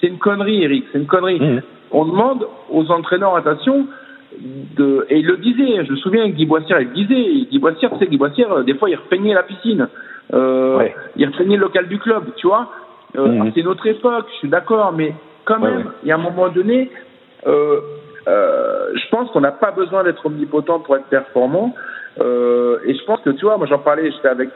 [0.00, 1.40] c'est une connerie, Eric, c'est une connerie.
[1.40, 1.62] Mmh.
[1.90, 3.88] On demande aux entraîneurs attention,
[4.76, 7.90] de, et il le disait, je me souviens, Guy Boissière, il le disait, Guy Boissière,
[7.92, 9.88] tu sais, Guy Boissière, euh, des fois, il repeignait la piscine,
[10.32, 10.94] euh, ouais.
[11.16, 12.70] il repeignait le local du club, tu vois.
[13.16, 13.52] Euh, Mhm.
[13.54, 15.14] C'est notre époque, je suis d'accord, mais
[15.44, 16.90] quand Ouais, même, il y a un moment donné,
[17.46, 17.80] euh,
[18.26, 21.74] je pense qu'on n'a pas besoin d'être omnipotent pour être performant.
[22.18, 24.50] Et je pense que tu vois, moi j'en parlais, j'étais avec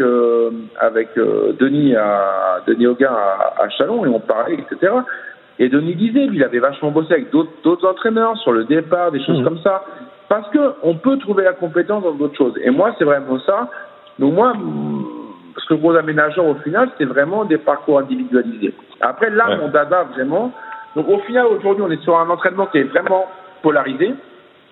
[0.79, 4.93] avec Denis à Denis Auguin à, à Chalon et on parlait, etc.
[5.59, 9.25] Et Denis disait, lui, il avait vachement bossé avec d'autres entraîneurs sur le départ, des
[9.25, 9.45] choses Mhm.
[9.45, 9.85] comme ça,
[10.29, 12.55] parce que on peut trouver la compétence dans d'autres choses.
[12.63, 13.69] Et moi, c'est vraiment ça.
[14.19, 14.53] Donc moi,
[15.59, 18.75] ce que gros aménageurs au final, c'est vraiment des parcours individualisés.
[19.01, 19.57] Après, là, Ouais.
[19.59, 20.53] mon dada vraiment.
[20.95, 23.27] Donc au final, aujourd'hui, on est sur un entraînement qui est vraiment
[23.63, 24.15] polarisé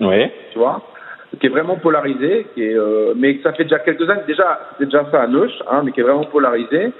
[0.00, 0.26] Oui.
[0.52, 0.82] tu vois,
[1.40, 4.84] qui est vraiment polarisé, qui est, euh, mais ça fait déjà quelques années, déjà, c'est
[4.84, 6.92] déjà ça à Neuch, hein, mais qui est vraiment polarisé.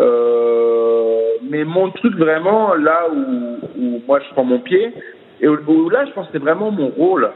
[0.00, 4.92] Euh, mais mon truc vraiment, là où, où moi je prends mon pied,
[5.40, 7.30] et où, où là je pense que c'est vraiment mon rôle,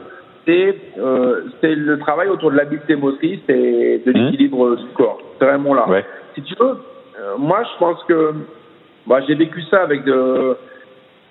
[0.45, 4.25] c'est euh, c'est le travail autour de l'habileté motrice et de Mhm.
[4.25, 5.19] l'équilibre du corps.
[5.39, 5.87] C'est vraiment là.
[5.89, 6.05] Ouais.
[6.35, 6.69] Si tu veux,
[7.19, 8.33] euh, moi je pense que
[9.07, 10.55] bah, j'ai vécu ça avec de,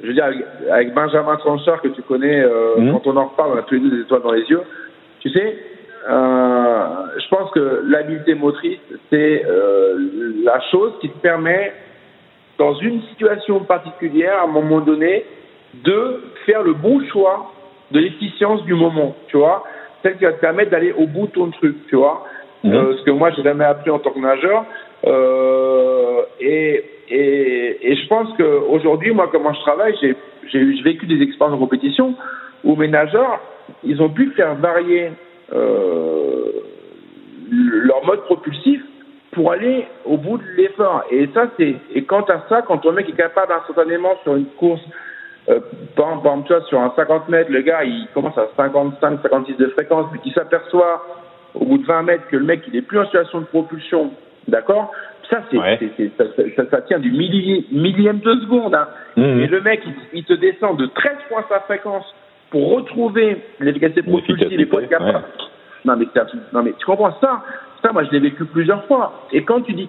[0.02, 0.24] je veux dire,
[0.70, 2.92] avec, Benjamin Tranchard que tu connais, euh, Mhm.
[2.92, 4.62] quand on en reparle, on a tous les deux des étoiles dans les yeux.
[5.20, 5.56] Tu sais,
[6.08, 6.86] euh,
[7.18, 8.78] je pense que l'habileté motrice,
[9.10, 9.96] c'est euh,
[10.44, 11.72] la chose qui te permet
[12.58, 15.24] dans une situation particulière, à un moment donné,
[15.74, 17.52] de faire le bon choix
[17.90, 19.64] de l'efficience du moment, tu vois,
[20.02, 22.24] celle qui va te permettre d'aller au bout de ton truc, tu vois.
[22.64, 22.74] Mhm.
[22.74, 24.64] Euh, ce que moi, j'ai jamais appris en tant que nageur.
[26.40, 30.14] Et, et, et je pense qu'aujourd'hui, moi, comment je travaille, j'ai
[30.52, 32.14] j'ai vécu des expériences en compétition
[32.64, 33.40] où mes nageurs,
[33.84, 35.10] ils ont pu faire varier
[37.50, 38.82] leur mode propulsif
[39.32, 41.04] pour aller au bout de l'effort.
[41.10, 44.46] Et ça, c'est et quant à ça, quand ton mec est capable instantanément sur une
[44.46, 44.80] course,
[45.48, 45.60] euh,
[45.96, 49.54] par exemple, tu vois, sur un 50 mètres, le gars, il commence à 55, 56
[49.56, 51.04] de fréquence, puis qu'il s'aperçoit
[51.54, 54.10] au bout de 20 mètres que le mec, il est plus en situation de propulsion,
[54.48, 54.92] d'accord?
[55.30, 55.78] Ça, c'est, Ouais.
[56.18, 58.74] ça, ça- ça- ça tient du milli- millième de seconde.
[58.74, 58.88] Hein.
[59.16, 59.40] Mhm.
[59.40, 62.04] Et le mec, il, il te descend de 13 fois sa fréquence
[62.50, 65.22] pour retrouver l'efficacité propulsive et pour être capable.
[65.84, 66.06] Non, mais,
[66.52, 67.42] non, mais tu comprends ça?
[67.82, 69.26] Ça, moi, je l'ai vécu plusieurs fois.
[69.32, 69.88] Et quand tu dis,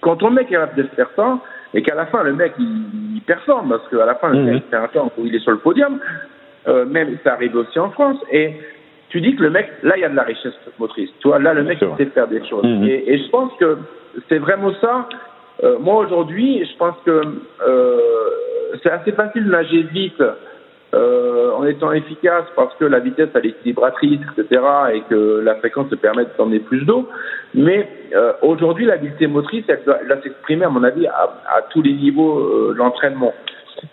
[0.00, 1.38] quand ton mec est capable de faire ça,
[1.72, 4.50] et qu'à la fin, le mec, il, il performe, parce qu'à la fin, le Mhm.
[4.52, 5.98] mec, c'est un temps où il est sur le podium,
[6.68, 8.52] euh, même, ça arrive aussi en France, et
[9.08, 11.10] tu dis que le mec, là, il y a de la richesse motrice.
[11.20, 11.96] Tu vois, là, le Bien mec, sûr.
[11.98, 12.64] il sait faire des choses.
[12.64, 12.84] Mhm.
[12.84, 13.78] Et, et je pense que
[14.28, 15.08] c'est vraiment ça.
[15.64, 17.22] Euh, moi, aujourd'hui, je pense que
[17.66, 17.98] euh,
[18.82, 20.22] c'est assez facile de nager vite
[20.92, 25.56] euh, en étant efficace parce que la vitesse, elle est équilibratrice, etc., et que la
[25.56, 27.08] fréquence te permet d'emmener plus d'eau.
[27.54, 31.92] Mais euh, aujourd'hui, l'habileté motrice, elle doit, doit s'exprimer, à mon avis, à, tous les
[31.92, 33.32] niveaux euh, de l'entraînement.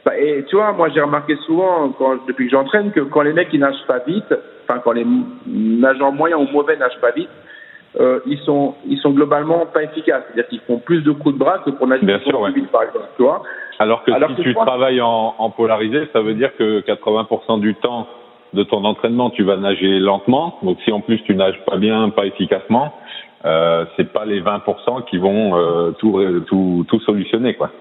[0.05, 3.33] Bah, Et tu vois, moi j'ai remarqué souvent, quand, depuis que j'entraîne, que quand les
[3.33, 5.05] mecs ils nagent pas vite, enfin quand les
[5.47, 7.29] nageurs moyens ou mauvais nagent pas vite,
[7.99, 10.23] euh, ils sont ils sont globalement pas efficaces.
[10.27, 12.51] C'est-à-dire qu'ils font plus de coups de bras que pour sûr, ouais.
[12.71, 13.05] par exemple.
[13.17, 13.43] Tu vois
[13.79, 17.59] Alors que Alors si que tu travailles en, en polarisé, ça veut dire que 80%
[17.59, 18.07] du temps
[18.53, 20.57] de ton entraînement, tu vas nager lentement.
[20.63, 22.93] Donc si en plus tu nages pas bien, pas efficacement,
[23.43, 27.71] euh, c'est pas les 20% qui vont euh, tout, tout, tout solutionner, quoi.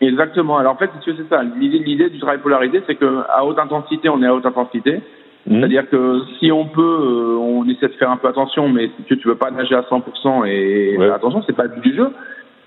[0.00, 0.58] Exactement.
[0.58, 1.42] Alors en fait, c'est ça.
[1.42, 5.00] L'idée, l'idée du travail polarisé, c'est que à haute intensité, on est à haute intensité.
[5.48, 5.60] Mhm.
[5.60, 9.16] C'est-à-dire que si on peut, euh, on essaie de faire un peu attention, mais tu,
[9.24, 11.10] veux pas nager à 100% et Ouais.
[11.10, 12.10] attention, c'est pas le but du jeu.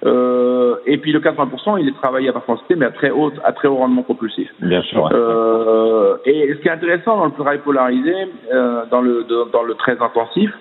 [0.03, 3.51] Euh, et puis le 80%, il est travaillé à intensité, mais à très haute, à
[3.51, 4.49] très haut rendement propulsif.
[4.59, 5.03] Bien sûr.
[5.03, 5.09] ouais.
[5.13, 8.13] Euh, et ce qui est intéressant dans le travail polarisé,
[8.51, 10.51] euh, dans le de- dans le très intensif,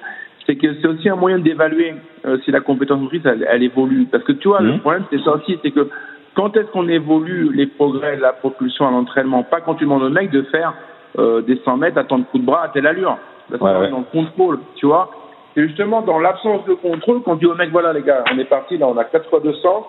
[0.46, 1.94] c'est que c'est aussi un moyen d'évaluer
[2.26, 4.06] euh, si la compétence motrice elle, elle évolue.
[4.12, 4.80] Parce que tu vois, le Mhm.
[4.80, 5.88] problème c'est ça aussi, c'est que
[6.35, 10.02] quand est-ce qu'on évolue les progrès de la propulsion à l'entraînement Pas quand tu demandes
[10.02, 10.74] au mec de faire
[11.18, 13.16] euh, des 100 mètres à tant de coups de bras à telle allure.
[13.51, 13.90] Parce Ouais, qu'on est ouais.
[13.90, 15.11] dans le contrôle, tu vois.
[15.55, 18.44] C'est justement dans l'absence de contrôle qu'on dit au mec, voilà les gars, on est
[18.44, 19.87] parti, là on a 4 fois 200,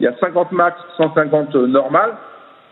[0.00, 2.14] il y a 50 max, 150 euh, normal,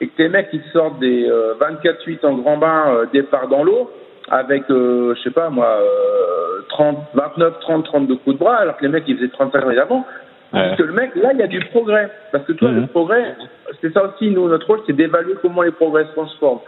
[0.00, 3.48] et que tes mecs ils te sortent des euh, 24-8 en grand bain euh, départ
[3.48, 3.90] dans l'eau,
[4.30, 8.76] avec, euh, je sais pas moi, euh, 30, 29, 30, 32 coups de bras, alors
[8.78, 10.06] que les mecs ils faisaient 35 minutes avant.
[10.54, 10.60] Ouais.
[10.68, 12.10] Parce que le mec, là, il y a du progrès.
[12.30, 12.80] Parce que toi, Mhm.
[12.82, 13.34] le progrès,
[13.80, 16.60] c'est ça aussi, nous, notre rôle, c'est d'évaluer comment les progrès se transforment.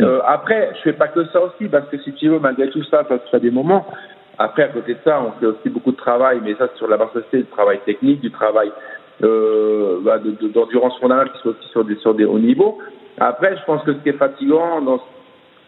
[0.00, 2.82] Euh, après, je fais pas que ça aussi, parce que si tu veux, malgré tout
[2.84, 3.86] ça, ça se fait des moments.
[4.38, 6.88] Après, à côté de ça, on fait aussi beaucoup de travail, mais ça, c'est sur
[6.88, 8.72] la base société, du travail technique, du travail
[9.22, 12.78] euh, bah, de- de- d'endurance fondamentale qui soit aussi sur des, sur des hauts niveaux.
[13.20, 14.98] Après, je pense que ce qui est fatigant, dans,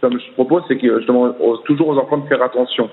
[0.00, 2.90] comme je propose, c'est que je demande aux- toujours aux enfants de faire attention.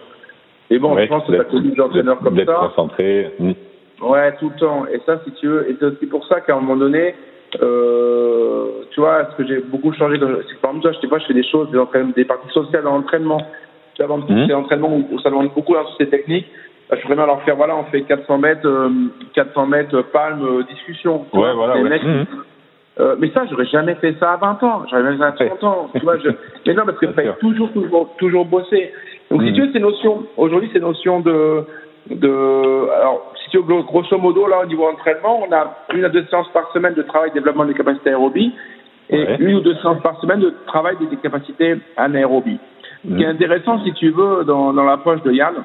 [0.69, 2.67] Et bon, Ouais, je pense que d'être- connu des entraîneurs comme D'être ça.
[2.67, 3.33] concentré.
[3.39, 3.55] Mhm.
[4.03, 4.85] Ouais, tout le temps.
[4.93, 7.15] Et ça, si tu veux, et c'est aussi pour ça qu'à un moment donné,
[7.61, 11.25] euh, tu vois, ce que j'ai beaucoup changé, c'est que par exemple, sais pas, je
[11.25, 11.79] fais des choses, des,
[12.15, 13.41] des parties sociales dans l'entraînement.
[13.95, 14.47] Tu vois, dans Mhm.
[14.47, 16.47] des entraînements où, où ça demande beaucoup d'instituts techniques.
[16.89, 18.89] Bah, je pourrais bien leur faire, voilà, on fait 400 mètres, euh,
[19.35, 21.25] 400 mètres, euh, palme, euh, discussion.
[21.31, 21.89] Tu Ouais, vois, voilà, des ouais.
[21.89, 22.25] mecs- Mhm.
[22.99, 25.47] euh, mais ça, j'aurais jamais fait ça à 20 ans, j'aurais jamais fait ça à
[25.47, 25.89] 30 ans.
[25.95, 26.29] Tu vois, je...
[26.65, 28.91] Mais non, parce que fallait toujours, toujours, toujours bosser.
[29.31, 29.53] Donc, si Mhm.
[29.55, 31.63] tu veux, ces notions, aujourd'hui, ces notions de,
[32.09, 36.03] de, alors, si tu veux, gros- grosso modo, là, au niveau entraînement, on a une
[36.05, 38.53] à deux séances par semaine de travail développement des capacités aérobie
[39.09, 39.37] et Ouais.
[39.39, 42.59] une ou deux séances par semaine de travail des capacités anaérobie.
[43.03, 43.31] Ce qui est Mhm.
[43.35, 45.55] intéressant, si tu veux, dans, dans l'approche de Yann,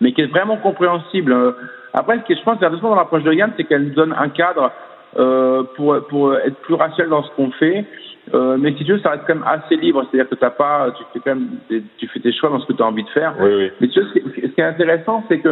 [0.00, 1.32] mais qui est vraiment compréhensible.
[1.32, 1.52] Euh,
[1.94, 4.14] Après, ce qui est, je pense, intéressant dans l'approche de Yann, c'est qu'elle nous donne
[4.18, 4.70] un cadre
[5.18, 7.86] euh, pour, pour être plus rationnel dans ce qu'on fait.
[8.34, 10.04] Euh, mais si tu veux, ça reste quand même assez libre.
[10.10, 12.66] C'est-à-dire que t'as pas, tu fais quand même, des- tu fais tes choix dans ce
[12.66, 13.34] que tu as envie de faire.
[13.40, 13.72] Oui, oui.
[13.80, 15.48] Mais tu vois, ce qui, ce qui est intéressant, c'est que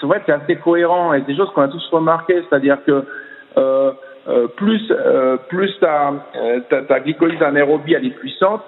[0.00, 2.78] c'est vrai que c'est assez cohérent et c'est des choses qu'on a tous remarqué, c'est-à-dire
[2.86, 3.04] que
[3.56, 3.90] euh,
[4.28, 8.62] euh, plus euh, plus ta, euh, ta, ta glycolyse anaérobie elle est puissante,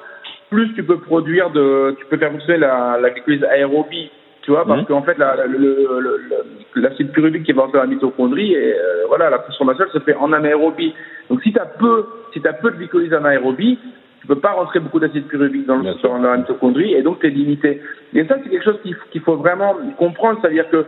[0.50, 4.10] plus tu peux produire de, tu peux faire fonctionner la, la glycolyse aérobie,
[4.42, 4.86] tu vois, parce Mhm.
[4.86, 8.74] qu'en fait la- la- le- le- le- l'acide pyruvique qui va dans la mitochondrie et
[8.74, 10.94] euh, voilà la transformation se fait en anaérobie.
[11.28, 13.78] Donc si tu as peu si t'as peu de glycolyse anaérobie,
[14.20, 17.26] tu peux pas rentrer beaucoup d'acide pyruvique dans, le, dans la mitochondrie et donc tu
[17.26, 17.80] es limité.
[18.14, 18.78] Et ça, c'est quelque chose
[19.10, 20.84] qu'il faut vraiment comprendre, c'est-à-dire que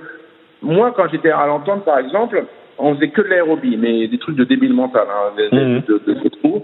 [0.63, 2.45] moi, quand j'étais à l'entente, par exemple,
[2.79, 5.83] on faisait que de l'aérobie, mais des trucs de débile mental, hein, de, Mhm.
[5.89, 6.63] de, de, de trous.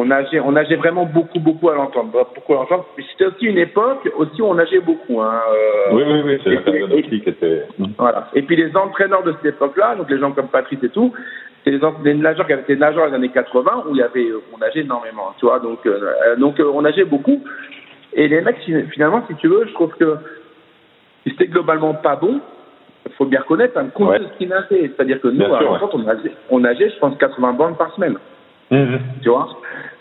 [0.00, 1.74] On nageait, on nageait vraiment beaucoup, beaucoup à.
[1.74, 2.86] Beaucoup à l'entendre.
[2.96, 5.20] Mais C'était aussi une époque aussi où on nageait beaucoup.
[5.20, 7.64] Hein, euh, Oui, oui, oui, c'est la période aussi qui était.
[7.98, 8.28] voilà.
[8.34, 11.12] Et puis les entraîneurs de cette époque-là, donc les gens comme Patrice et tout,
[11.64, 14.02] c'est les, des nageurs qui avaient été nageurs dans les années 80 où il y
[14.02, 15.58] avait, euh, on nageait énormément, tu vois.
[15.58, 17.42] Donc, euh, donc on nageait beaucoup.
[18.14, 20.16] Et les mecs, fi- finalement, si tu veux, je trouve que
[21.26, 22.40] c'était globalement pas bon.
[23.06, 24.18] Il faut bien reconnaître, un compte Ouais.
[24.20, 24.92] de ce qu'ils nageaient.
[24.94, 27.92] C'est-à-dire que nous, Bien à sûr, on nageait, on nageait, je pense, 80 bandes par
[27.94, 28.16] semaine.
[28.70, 28.98] Mhm.
[29.22, 29.48] Tu vois?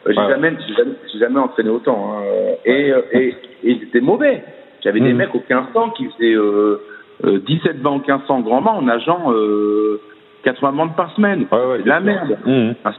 [0.10, 0.28] J'ai Ouais.
[0.30, 2.14] jamais, jamais, jamais entraîné autant.
[2.14, 2.22] hein.
[2.66, 3.36] Et, euh, et, et
[3.72, 4.44] ils étaient mauvais.
[4.84, 5.18] J'avais des Mhm.
[5.18, 6.82] mecs au 1500 qui faisaient euh,
[7.26, 10.00] euh, 17 bancs au 1500 grand banc en nageant euh,
[10.44, 11.46] 80 bandes par semaine.
[11.52, 12.38] Ouais, ouais, la merde.
[12.46, 12.76] Mhm.
[12.86, 12.92] Ah,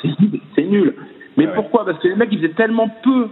[0.54, 0.94] c'est nul.
[1.36, 1.84] Mais pourquoi?
[1.84, 3.28] Parce que les mecs, ils faisaient tellement peu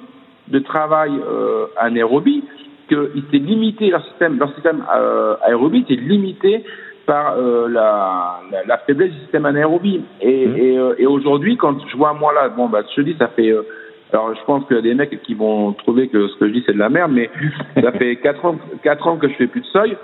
[0.48, 2.44] de travail euh, anaérobie
[2.88, 6.64] qu'ils étaient limités, leur système, leur système euh, aérobie était limité
[7.06, 10.02] par euh, la, la, la faiblesse du système anaérobie.
[10.20, 10.56] Et, Mhm.
[10.56, 13.50] et, euh, et aujourd'hui, quand je vois moi là, bon, bah, je dis, ça fait.
[13.50, 13.62] euh,
[14.12, 16.52] alors, je pense qu'il y a des mecs qui vont trouver que ce que je
[16.52, 17.28] dis, c'est de la merde, mais
[17.82, 19.96] ça fait 4 ans, quatre ans que je fais plus de seuil.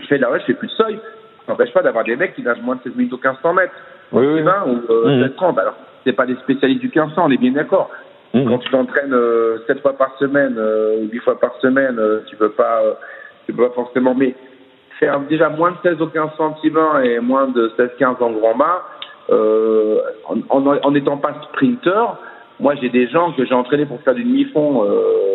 [0.00, 0.98] Je fais de la ouais, je fais plus de seuil.
[1.46, 3.72] Ça n'empêche pas d'avoir des mecs qui nagent moins de 16 minutes au 1500 mètres.
[4.12, 4.42] Oui, oui.
[4.42, 5.22] 20 ou euh, Mhm.
[5.28, 5.58] 730.
[5.58, 7.90] Alors, c'est pas des spécialistes du 1500, on est bien d'accord.
[8.34, 8.46] Mhm.
[8.48, 12.50] Quand tu t'entraînes euh, 7 fois par semaine, euh, 8 fois par semaine, tu peux
[12.50, 12.80] pas,
[13.46, 14.14] tu peux pas forcément.
[14.14, 14.34] Mais
[15.02, 18.54] faire déjà moins de 16 au 1500 petit bain et moins de 16-15 en grand
[18.54, 18.82] mât,
[19.30, 22.16] euh, en, en, en étant pas sprinter,
[22.60, 24.84] moi j'ai des gens que j'ai entraînés pour faire du demi-fond.
[24.84, 25.32] Euh,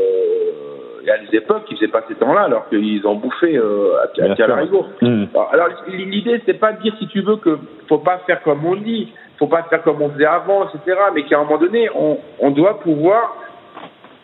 [1.10, 4.36] a des époques qui faisaient pas ces temps-là alors qu'ils ont bouffé euh, à, à.
[4.36, 4.86] Calarigo.
[5.02, 5.28] Mhm.
[5.34, 8.66] Alors, alors, l'idée, c'est pas de dire, si tu veux, que faut pas faire comme
[8.66, 10.98] on dit, faut pas faire comme on faisait avant, etc.
[11.16, 13.38] Mais qu'à un moment donné, on, on doit pouvoir.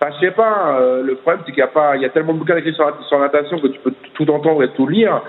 [0.03, 0.79] Enfin, je sais pas.
[0.81, 2.73] euh, le problème, c'est qu'il y a pas, il y a tellement de bouquins écrits
[2.73, 5.21] sur la, sur la natation que tu peux tout entendre et tout lire.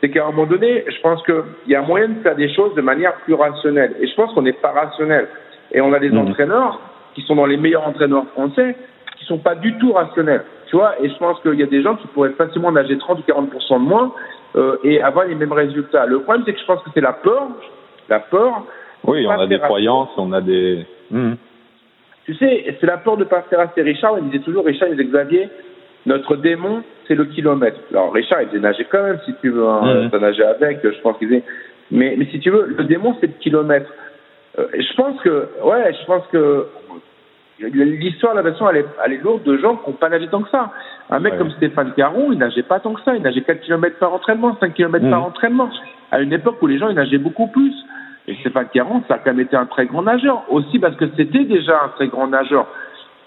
[0.00, 1.34] C'est qu'à un moment donné, je pense qu'il
[1.68, 3.94] y a moyen de faire des choses de manière plus rationnelle.
[4.00, 5.28] Et je pense qu'on n'est pas rationnel.
[5.72, 6.18] Et on a des Mhm.
[6.28, 6.80] entraîneurs
[7.14, 8.74] qui sont dans les meilleurs entraîneurs français
[9.18, 10.44] qui sont pas du tout rationnels.
[10.68, 13.18] Tu vois, et je pense qu'il y a des gens qui pourraient facilement nager 30
[13.18, 14.12] ou 40% de moins
[14.56, 16.06] euh, et avoir les mêmes résultats.
[16.06, 17.48] Le problème, c'est que je pense que c'est la peur.
[18.08, 18.64] La peur.
[19.04, 20.86] Oui, on a des croyances, on a des.
[22.24, 23.82] Tu sais, c'est la peur de pas faire assez.
[23.82, 25.48] Richard, il disait toujours, Richard, il disait Xavier,
[26.06, 27.78] notre démon, c'est le kilomètre.
[27.90, 29.66] Alors, Richard, il faisait nager quand même, si tu veux.
[29.68, 30.08] Hein.
[30.10, 31.42] Ça nageait avec, je pense qu'il disait.
[31.90, 33.90] Mais, mais si tu veux, le démon, c'est le kilomètre.
[34.58, 36.66] Euh, je pense que, ouais, je pense que
[37.60, 40.26] l'histoire de la nation, elle est, elle est lourde de gens qui n'ont pas nagé
[40.28, 40.70] tant que ça.
[41.10, 41.38] Un mec Ouais.
[41.38, 43.14] comme Stéphane Caron, il nageait pas tant que ça.
[43.14, 45.70] Il nageait 4 km par entraînement, 5 km par entraînement.
[46.10, 47.72] À une époque où les gens, ils nageaient beaucoup plus.
[48.28, 50.44] Et Stéphane Caron, ça a quand même été un très grand nageur.
[50.50, 52.66] Aussi parce que c'était déjà un très grand nageur.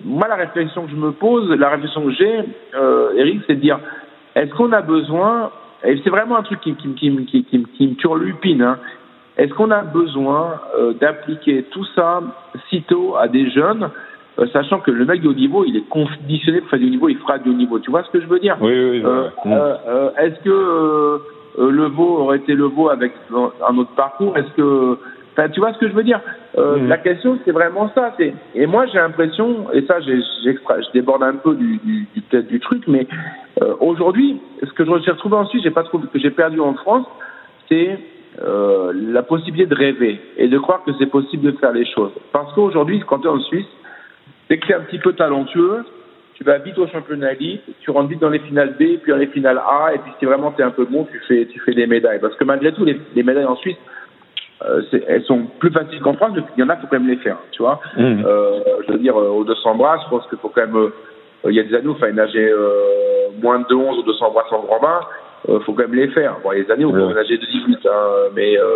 [0.03, 2.39] Moi, la réflexion que je me pose, la réflexion que j'ai,
[2.75, 3.79] euh, Eric, c'est de dire,
[4.35, 5.51] est-ce qu'on a besoin,
[5.83, 8.77] et c'est vraiment un truc qui, qui, qui, qui, me turlupine, hein,
[9.37, 12.21] est-ce qu'on a besoin euh, d'appliquer tout ça
[12.69, 13.89] sitôt à des jeunes,
[14.39, 16.89] euh, sachant que le mec de haut niveau, il est conditionné pour faire du haut
[16.89, 17.79] niveau, il fera du haut niveau.
[17.79, 18.57] Tu vois ce que je veux dire?
[18.59, 19.03] Oui, oui, oui.
[19.05, 21.17] euh, euh, euh, Est-ce que euh,
[21.57, 24.97] le veau aurait été le veau avec un autre parcours Est-ce que,
[25.33, 26.19] enfin, tu vois ce que je veux dire?
[26.57, 26.87] Euh.
[26.87, 28.13] La question, c'est vraiment ça.
[28.17, 32.47] C'est et moi, j'ai l'impression, et ça, je déborde un peu du, du, du, peut-être
[32.47, 33.07] du truc, mais
[33.61, 36.73] euh, aujourd'hui, ce que j'ai retrouvé en Suisse, j'ai pas trouvé que j'ai perdu en
[36.73, 37.05] France,
[37.69, 37.99] c'est
[38.41, 42.11] euh, la possibilité de rêver et de croire que c'est possible de faire les choses.
[42.33, 43.67] Parce qu'aujourd'hui, quand tu es en Suisse,
[44.49, 45.85] dès que tu es un petit peu talentueux,
[46.35, 49.17] tu vas vite au championnat élite, tu rentres vite dans les finales B, puis dans
[49.17, 51.59] les finales A, et puis si vraiment tu es un peu bon, tu fais, tu
[51.61, 52.19] fais des médailles.
[52.19, 53.77] Parce que malgré tout, les, les médailles en Suisse,
[54.65, 57.09] euh, elles sont plus faciles qu'en France, mais il y en a, faut quand même
[57.09, 57.79] les faire, tu vois.
[57.97, 58.23] Mhm.
[58.25, 60.75] Euh, je veux dire, euh, aux 200 bras, je pense qu'il faut quand même.
[60.75, 60.91] euh,
[61.47, 64.31] il y a des années où il fallait nager euh, moins de 11 ou 200
[64.31, 64.99] bras sans grand bain.
[65.47, 66.37] Il faut quand même les faire.
[66.43, 67.13] Bon, il y a des années où Ouais.
[67.13, 67.89] nager de 18, hein,
[68.35, 68.73] mais euh,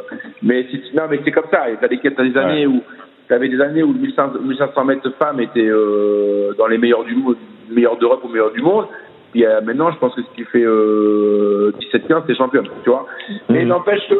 [0.42, 1.64] mais si, non, mais c'est comme ça.
[1.80, 2.80] T'as des, t'as des années où
[3.28, 7.14] t'avais des années où le 1500, 1500 mètres femme était euh, dans les meilleurs du
[7.14, 7.36] monde,
[7.70, 8.86] meilleurs d'Europe ou meilleurs du monde.
[9.32, 13.06] Puis euh, maintenant, je pense que si tu fais euh, 17-15, t'es championne, tu vois.
[13.48, 13.68] Mais Mhm.
[13.68, 14.14] n'empêche que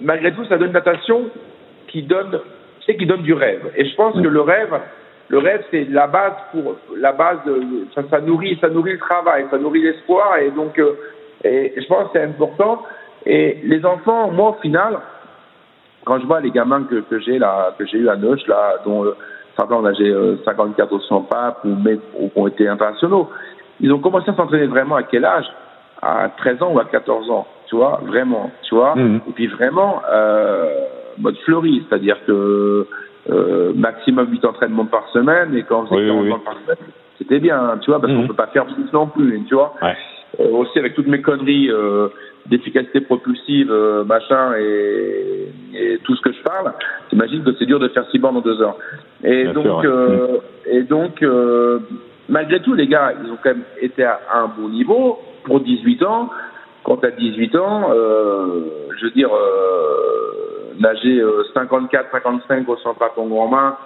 [0.00, 1.30] malgré tout, ça donne une natation
[1.88, 2.40] qui donne,
[2.80, 3.70] tu sais, qui donne du rêve.
[3.76, 4.74] Et je pense que le rêve,
[5.28, 7.38] le rêve, c'est la base pour la base.
[8.10, 10.36] Ça nourrit, ça nourrit le travail, ça nourrit l'espoir.
[10.38, 10.92] Et donc, euh,
[11.42, 12.82] et je pense que c'est important.
[13.24, 14.98] Et les enfants, moi, au final,
[16.04, 18.76] quand je vois les gamins que, que j'ai là, que j'ai eu à Neuch, là,
[18.84, 19.16] dont euh,
[19.56, 21.76] certains ont euh, 54 au 100 papes ou,
[22.18, 23.30] ou qui ont été internationaux,
[23.80, 25.46] ils ont commencé à s'entraîner vraiment à quel âge?
[26.02, 28.94] À 13 ans ou à 14 ans, tu vois, vraiment, tu vois?
[28.94, 29.20] Mhm.
[29.28, 30.84] Et puis vraiment, euh,
[31.18, 32.86] mode fleuri, c'est-à-dire que
[33.30, 36.92] euh, maximum 8 entraînements par semaine, et quand on faisait Oui, 40 oui, par semaine,
[37.16, 39.72] c'était bien, tu vois, parce qu'on peut pas faire plus non plus, tu vois?
[39.80, 39.96] Ouais.
[40.40, 42.08] Euh, aussi avec toutes mes conneries, euh,
[42.46, 46.72] d'efficacité propulsive, euh, machin, et, et, tout ce que je parle,
[47.08, 48.76] t'imagines que c'est dur de faire six bornes en deux heures.
[49.22, 51.78] Et donc, euh, et donc, euh,
[52.28, 56.02] malgré tout, les gars, ils ont quand même été à un bon niveau pour 18
[56.04, 56.28] ans.
[56.84, 58.60] Quand t'as 18 ans, euh,
[58.98, 61.22] je veux dire, euh, nager
[61.54, 63.76] 54, 55 au centre à ton grand main,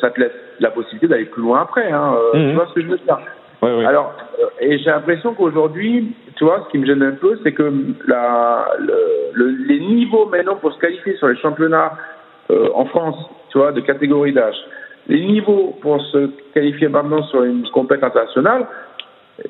[0.00, 1.90] ça te laisse la possibilité d'aller plus loin après.
[1.90, 2.14] Hein.
[2.32, 2.54] Tu Mhm.
[2.54, 3.18] vois ce que je veux dire
[3.64, 3.84] Oui, oui.
[3.86, 7.52] alors, euh, et j'ai l'impression qu'aujourd'hui, tu vois, ce qui me gêne un peu, c'est
[7.52, 7.72] que
[8.06, 8.96] la, le,
[9.32, 11.92] le, les niveaux maintenant pour se qualifier sur les championnats
[12.50, 13.16] euh, en France,
[13.50, 14.56] tu vois, de catégorie d'âge,
[15.08, 18.66] les niveaux pour se qualifier maintenant sur une compétition internationale,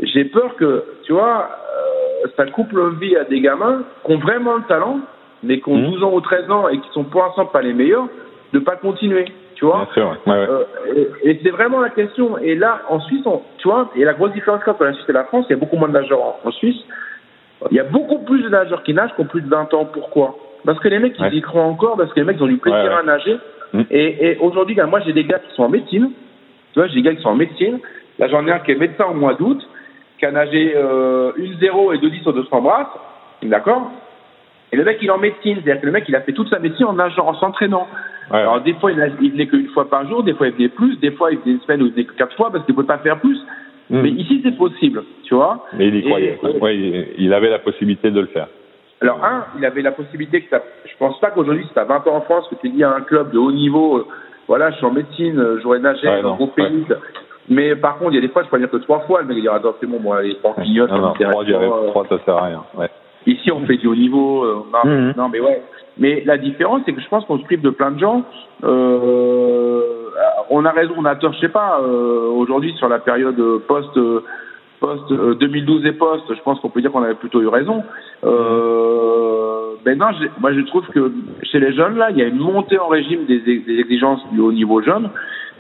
[0.01, 1.49] j'ai peur que, tu vois,
[2.25, 5.01] euh, ça coupe la vie à des gamins qui ont vraiment le talent,
[5.43, 5.91] mais qui ont Mhm.
[5.93, 8.07] 12 ans ou 13 ans et qui sont pour l'instant pas les meilleurs,
[8.53, 9.85] de pas continuer, tu vois.
[9.85, 10.47] Bien sûr, ouais, ouais.
[10.49, 10.65] Euh,
[11.25, 12.39] et, et c'est vraiment la question.
[12.39, 15.13] Et là, en Suisse, on, tu vois, et la grosse différence entre la Suisse et
[15.13, 16.81] la France, il y a beaucoup moins de nageurs en, en Suisse.
[17.71, 19.87] Il y a beaucoup plus de nageurs qui nagent qui ont plus de 20 ans.
[19.87, 20.37] Pourquoi?
[20.67, 21.29] Parce que les mecs, Ouais.
[21.33, 23.39] ils y croient encore, parce que les mecs, ils ont du plaisir à nager.
[23.73, 23.83] Mm.
[23.91, 26.11] Et, et aujourd'hui, moi, j'ai des gars qui sont en médecine.
[26.73, 27.79] Tu vois, j'ai des gars qui sont en médecine.
[28.19, 29.61] Là, j'en ai un qui est médecin au mois d'août,
[30.19, 32.87] qui a nagé euh, une 0 et 2-10 sur 200 brasses.
[33.43, 33.91] D'accord?
[34.73, 35.57] Et le mec, il est en médecine.
[35.63, 37.87] C'est-à-dire que le mec, il a fait toute sa médecine en nageant, en s'entraînant.
[38.31, 38.99] Ouais, Alors des fois il,
[39.31, 41.61] venait qu'une fois par jour, des fois il venait plus, des fois il venait une
[41.61, 43.39] semaine où il venait que quatre fois parce qu'il ne pouvait pas faire plus.
[43.91, 44.01] Mhm.
[44.03, 45.65] Mais ici c'est possible, tu vois.
[45.75, 46.39] Mais il y croyait.
[46.43, 46.77] et- Ouais,
[47.19, 48.49] il, avait la possibilité de le faire.
[49.03, 51.85] Alors un, il avait la possibilité que ça, je pense pas qu'aujourd'hui si tu as
[51.85, 54.07] 20 ans en France, que tu es lié à un club de haut niveau, euh,
[54.49, 56.85] voilà, je suis en médecine, euh, j'aurais nagé Ouais, dans gros pays.
[57.51, 59.27] Mais par contre, il y a des fois, je peux dire que trois fois, le
[59.29, 61.67] mec il dira, attends, c'est bon, moi, les trois clignotes, non, ça non, trois, dirais,
[61.71, 62.63] euh, trois, ça sert à rien.
[62.75, 62.89] Ouais.
[63.27, 64.45] Ici, on fait du haut niveau.
[64.45, 65.15] euh, non, Mhm.
[65.17, 65.63] non, mais ouais.
[65.99, 68.25] Mais la différence, c'est que je pense qu'on se prive de plein de gens.
[68.65, 69.81] Euh,
[70.51, 71.81] on a raison, on a tort, je sais pas.
[71.83, 73.37] euh, Aujourd'hui, sur la période
[73.69, 73.99] post,
[74.81, 77.83] post euh, 2012 et post, je pense qu'on peut dire qu'on avait plutôt eu raison.
[78.25, 80.07] Euh, mais non,
[80.41, 83.25] moi, je trouve que chez les jeunes là, il y a une montée en régime
[83.27, 85.11] des, des exigences du haut niveau jeune.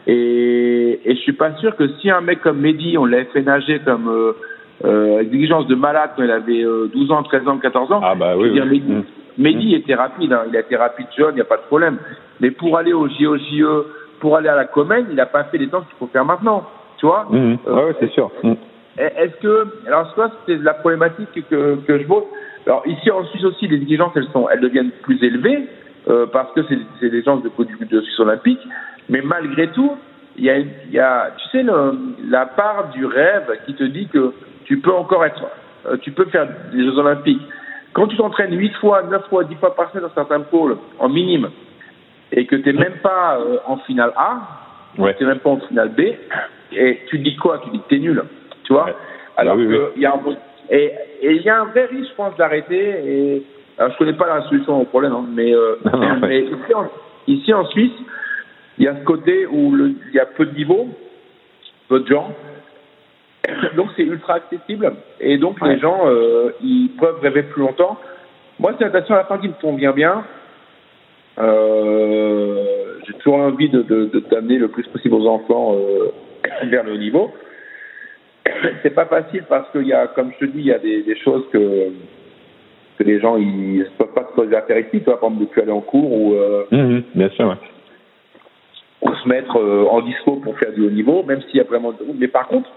[0.06, 3.42] Et, et je suis pas sûr que si un mec comme Mehdi, on l'avait fait
[3.42, 4.32] nager comme euh,
[4.84, 8.00] euh, exigence de malade quand il avait euh, 12 ans, 13 ans, 14 ans.
[8.02, 8.48] Ah bah je oui.
[8.48, 8.82] veux dire, oui.
[8.86, 9.04] Mehdi.
[9.38, 11.98] Mehdi était rapide, hein, il a été rapide jeune, il n'y a pas de problème.
[12.40, 13.86] Mais pour aller au JOJE,
[14.20, 16.64] pour aller à la Comène, il n'a pas fait les temps qu'il faut faire maintenant.
[16.98, 17.58] Tu vois Mhm.
[17.66, 18.30] Euh, Ouais, ouais, c'est sûr.
[18.42, 18.56] Mhm.
[18.96, 22.24] Est-ce que, alors ça c'est la problématique que, que je vois.
[22.64, 25.68] Alors ici en Suisse aussi, les exigences elles sont, elles deviennent plus élevées
[26.08, 26.60] euh, parce que
[27.00, 28.60] c'est des gens de, de, de Suisse olympique.
[29.08, 29.92] Mais malgré tout,
[30.36, 30.58] il y a,
[30.90, 31.94] y a, tu sais, le,
[32.30, 34.32] la part du rêve qui te dit que
[34.64, 35.42] tu peux encore être,
[35.86, 37.42] euh, tu peux faire les Jeux olympiques.
[37.94, 41.08] Quand tu t'entraînes 8 fois, 9 fois, 10 fois par semaine dans certains pôles en
[41.08, 41.48] minime
[42.32, 44.40] et que tu n'es même pas euh, en finale A,
[44.98, 45.14] Ouais.
[45.16, 46.00] tu n'es même pas en finale B,
[46.72, 47.58] et tu dis quoi?
[47.64, 48.22] Tu dis que tu es nul,
[48.64, 48.84] tu vois?
[48.84, 48.94] Ouais.
[49.36, 49.74] Alors oui, oui.
[49.74, 50.20] que il y a un,
[50.70, 52.78] et il y a un vrai risque, je pense, d'arrêter.
[53.04, 53.42] Et
[53.76, 56.28] alors, je connais pas la solution au problème, hein, mais, euh, Non, non, ouais.
[56.28, 56.86] mais ici, en,
[57.26, 57.92] ici en Suisse,
[58.78, 60.88] il y a ce côté où il y a peu de niveaux,
[61.88, 62.32] peu de gens.
[63.76, 65.74] Donc c'est ultra accessible et donc Ouais.
[65.74, 67.98] les gens euh, ils peuvent rêver plus longtemps.
[68.58, 70.24] Moi c'est natation à la fin qui me convient bien.
[71.38, 72.64] Euh,
[73.06, 76.10] J'ai toujours envie de de- de- d'amener le plus possible aux enfants euh,
[76.64, 77.32] vers le haut niveau.
[78.82, 81.02] C'est pas facile parce qu'il y a, comme je te dis, il y a des,
[81.02, 81.88] des choses que
[82.96, 84.90] que les gens ils ne peuvent pas se poser à faire ici.
[84.92, 87.02] Tu vois, par exemple, de plus aller en cours ou euh, Mhm.
[87.14, 87.48] Bien sûr.
[87.48, 89.10] ouais.
[89.22, 91.92] se mettre euh, en dispo pour faire du haut niveau, même s'il y a vraiment
[91.92, 92.70] de Mais par contre,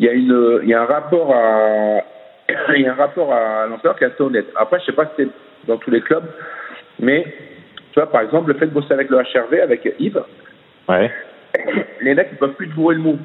[0.00, 2.00] il y a une, il y a un rapport à,
[2.74, 4.46] il y a un rapport à l'entraîneur qui est assez honnête.
[4.56, 5.28] Après, je sais pas si c'est
[5.68, 6.24] dans tous les clubs,
[6.98, 7.22] mais
[7.92, 10.22] tu vois, par exemple, le fait de bosser avec le HRV, avec Yves,
[10.88, 11.10] Ouais.
[12.00, 13.18] les mecs ils peuvent plus te bourrer le mou.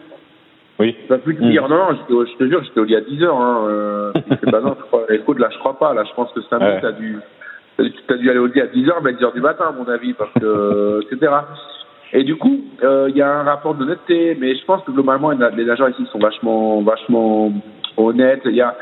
[0.77, 0.97] Oui.
[0.99, 3.01] Ils peuvent plus te dire non, non, au- je te jure, j'étais au lit à
[3.01, 3.37] 10 heures.
[3.39, 4.11] Hein, euh,
[4.51, 5.93] bah non, je crois, écoute, là, je crois pas.
[5.93, 6.81] Là, je pense que samedi, Ouais.
[6.81, 7.15] t'as dû,
[7.77, 9.39] t'as dû, t'as dû aller au lit à 10 heures, mais à 10 heures du
[9.39, 11.31] matin, à mon avis, parce que, etc.
[12.13, 15.31] Et du coup, euh, il y a un rapport d'honnêteté, mais je pense que globalement,
[15.31, 17.51] les nageurs ici sont vachement, vachement
[17.97, 18.41] honnêtes.
[18.45, 18.75] Il y a,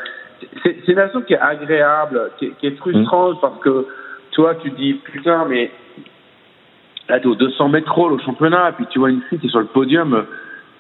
[0.64, 3.88] c'est, une nation qui est agréable, qui est, qui est frustrante parce que,
[4.32, 5.72] toi, tu te dis, putain, mais
[7.08, 9.48] là, t'es au 200 mètres crawl au championnat, et puis tu vois une fille qui
[9.48, 10.26] est sur le podium,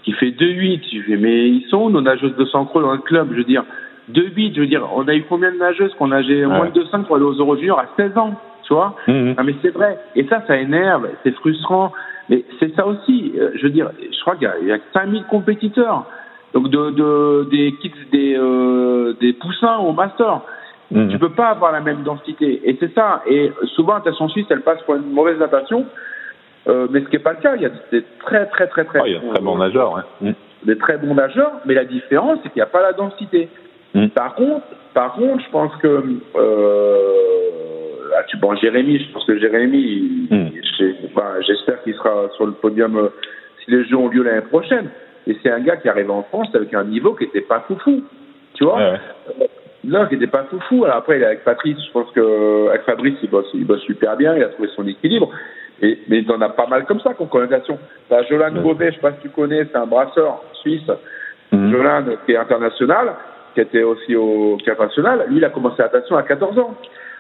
[0.03, 0.81] qui fait 2-8.
[0.81, 3.29] Tu fais, mais ils sont où nos nageuses de 100 crawl dans le club?
[3.31, 3.63] Je veux dire,
[4.11, 7.03] 2-8, je veux dire, on a eu combien de nageuses qu'on nageait moins de 2-5
[7.05, 8.33] pour aller aux Euro Juniors à 16 ans,
[8.63, 8.95] tu vois?
[9.07, 9.35] Mhm.
[9.37, 9.97] Ah mais c'est vrai.
[10.15, 11.91] Et ça, ça énerve, c'est frustrant.
[12.29, 13.33] Mais c'est ça aussi.
[13.37, 16.05] euh, je veux dire, je crois qu'il y a, il y a 5000 compétiteurs.
[16.53, 20.41] Donc de, de des kids, des euh, des poussins au master.
[20.91, 21.09] Mhm.
[21.09, 22.61] Tu peux pas avoir la même densité.
[22.69, 23.23] Et c'est ça.
[23.27, 25.85] Et souvent, la natation suisse, elle passe pour une mauvaise natation.
[26.67, 27.55] Euh, mais ce qui n'est pas le cas.
[27.55, 29.93] Il y a des très très très très Oh, il y a très bon nageur.
[29.93, 30.01] Ouais.
[30.29, 30.35] Mhm.
[30.65, 33.49] des très bons nageurs, mais la différence, c'est qu'il n'y a pas la densité.
[33.95, 34.07] Mm.
[34.09, 36.03] Par contre, par contre, je pense que
[36.35, 37.82] euh,
[38.27, 40.47] tu bon Jérémy, je pense que Jérémy, mm.
[41.47, 43.09] j'espère qu'il sera sur le podium euh,
[43.63, 44.89] si les Jeux ont lieu l'année prochaine.
[45.27, 48.03] Et c'est un gars qui arrive en France avec un niveau qui était pas foufou,
[48.55, 48.77] tu vois.
[48.77, 48.99] Ouais,
[49.93, 50.83] euh, qui était pas foufou.
[50.85, 53.81] Alors après, il est avec Patrice, je pense que avec Fabrice, il bosse, il bosse
[53.81, 55.29] super bien, il a trouvé son équilibre.
[55.81, 57.77] Et, mais il en a pas mal comme ça, comme connotation.
[58.09, 60.89] T'as Jolan Gobet, je sais pas si tu connais, c'est un brasseur suisse.
[61.51, 61.71] Mm.
[61.71, 63.15] Jolan, qui est international,
[63.53, 66.75] qui était aussi au Cap national, lui, il a commencé la natation à 14 ans.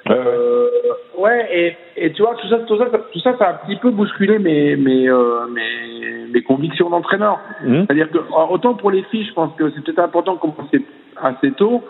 [0.09, 0.69] Euh,
[1.17, 3.77] ouais, et, et tu vois, tout ça, tout ça, tout ça, ça a un petit
[3.77, 7.39] peu bousculé mes, mes, euh, mes, mes convictions d'entraîneur.
[7.63, 7.83] Mmh.
[7.85, 8.19] C'est-à-dire que,
[8.51, 10.85] autant pour les filles, je pense que c'est peut-être important de commencer
[11.21, 11.83] assez tôt.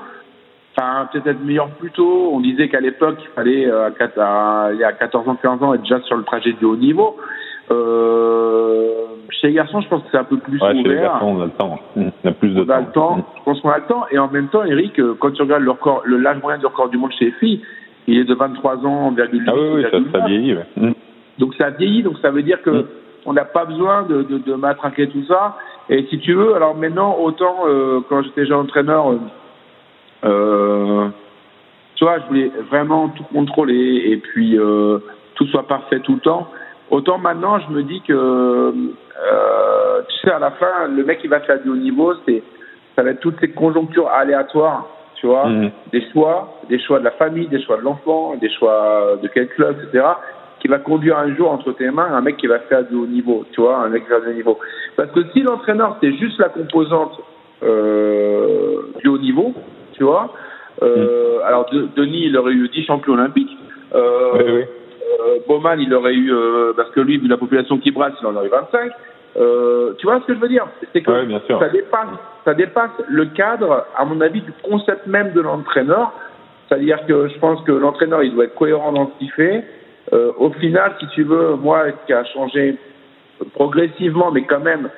[0.76, 2.32] Enfin, peut-être être meilleur plus tôt.
[2.34, 5.74] On disait qu'à l'époque, il fallait, euh, à, il y a 14 ans, 15 ans,
[5.74, 7.18] être déjà sur le trajet du haut niveau.
[7.72, 10.84] Euh, chez les garçons, je pense que c'est un peu plus ouais, ouvert.
[10.84, 11.80] Chez les garçons, on a le temps.
[11.96, 12.74] On a plus de on temps.
[12.74, 13.18] A le temps.
[13.18, 13.24] Mmh.
[13.38, 14.06] Je pense qu'on a le temps.
[14.12, 16.66] Et en même temps, Eric, euh, quand tu regardes le record, le l'âge moyen du
[16.66, 17.62] record du monde chez les filles,
[18.08, 20.56] il est de 23 ans, virgule Ah oui, oui, ça, ça vieillit.
[20.56, 20.66] Ouais.
[20.78, 20.92] Mmh.
[21.40, 22.86] Donc ça vieillit, donc ça veut dire que mmh.
[23.26, 25.58] on n'a pas besoin de, de, de matraquer tout ça.
[25.90, 29.18] Et si tu veux, alors maintenant, autant euh, quand j'étais jeune entraîneur, euh,
[30.26, 31.08] euh,
[31.96, 35.00] tu vois, je voulais vraiment tout contrôler et puis euh,
[35.36, 36.48] tout soit parfait tout le temps.
[36.90, 41.28] Autant maintenant, je me dis que, euh, tu sais, à la fin, le mec qui
[41.28, 42.44] va faire du haut niveau, c'est,
[42.96, 44.88] ça va être toutes ces conjonctures aléatoires,
[45.24, 45.72] tu vois, mmh.
[45.94, 49.48] des choix, des choix de la famille, des choix de l'enfant, des choix de quel
[49.48, 50.04] club, etc.,
[50.60, 53.08] qui va conduire un jour entre tes mains un mec qui va faire du haut
[53.08, 54.60] niveau, tu vois, un mec qui va faire du haut niveau.
[54.98, 57.22] Parce que si l'entraîneur, c'est juste la composante
[57.64, 59.54] euh, du haut niveau,
[59.94, 60.34] tu vois,
[60.82, 61.44] euh, mmh.
[61.46, 63.58] alors de, Denis, il aurait eu 10 champions olympiques.
[63.96, 64.64] Euh, oui, oui.
[65.22, 66.34] Euh, Bowman, il aurait eu,
[66.76, 68.92] parce que lui, vu la population qui brasse, il en aurait 25.
[69.38, 70.68] Euh, tu vois ce que je veux dire?
[70.92, 72.10] C'est que ouais, ça, dépasse,
[72.46, 76.12] ça dépasse le cadre, à mon avis, du concept même de l'entraîneur.
[76.68, 79.64] C'est-à-dire que je pense que l'entraîneur, il doit être cohérent dans ce qu'il fait.
[80.12, 82.78] Euh, au final, si tu veux, moi, qui a changé
[83.54, 84.90] progressivement, mais quand même,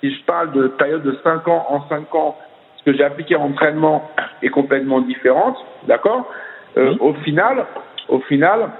[0.00, 2.36] si je parle de période de 5 ans en 5 ans,
[2.76, 4.10] ce que j'ai appliqué en entraînement
[4.42, 6.26] est complètement différente, d'accord?
[6.76, 6.94] Euh.
[7.00, 7.66] Au final,
[8.08, 8.70] au final,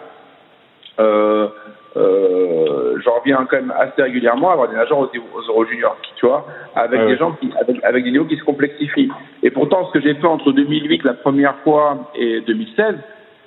[0.98, 1.48] euh,
[1.96, 5.96] euh, j'en reviens quand même assez régulièrement à avoir des nageurs aux, aux Euro Juniors,
[6.16, 9.10] tu vois, avec des gens qui, avec, avec, des niveaux qui se complexifient.
[9.42, 12.94] Et pourtant, ce que j'ai fait entre 2008 la première fois et 2016,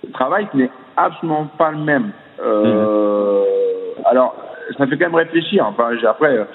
[0.05, 2.11] le travail n'est absolument pas le même.
[2.43, 4.05] Euh, mmh.
[4.05, 4.35] Alors,
[4.77, 5.65] ça fait quand même réfléchir.
[5.65, 6.45] Enfin, après, euh,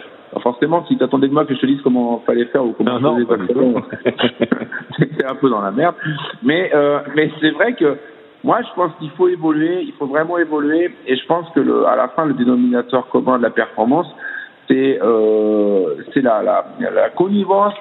[0.43, 3.01] forcément, si tu attendais de moi que je te dise comment fallait faire ou comment
[3.01, 4.15] non, je faisais
[4.99, 5.95] c'était un peu dans la merde.
[6.43, 7.97] Mais, euh, mais c'est vrai que
[8.45, 11.87] moi, je pense qu'il faut évoluer, il faut vraiment évoluer, et je pense que le,
[11.87, 14.07] à la fin, le dénominateur commun de la performance,
[14.69, 17.75] c'est euh, c'est la, la, la connivence,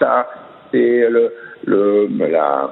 [0.71, 1.31] c'est le,
[1.65, 2.71] le la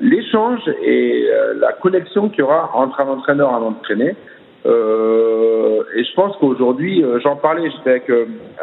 [0.00, 4.16] l'échange et la connexion qu'il y aura entre un entraîneur et un entraîné.
[4.64, 8.10] Euh, et je pense qu'aujourd'hui, j'en parlais, j'étais avec,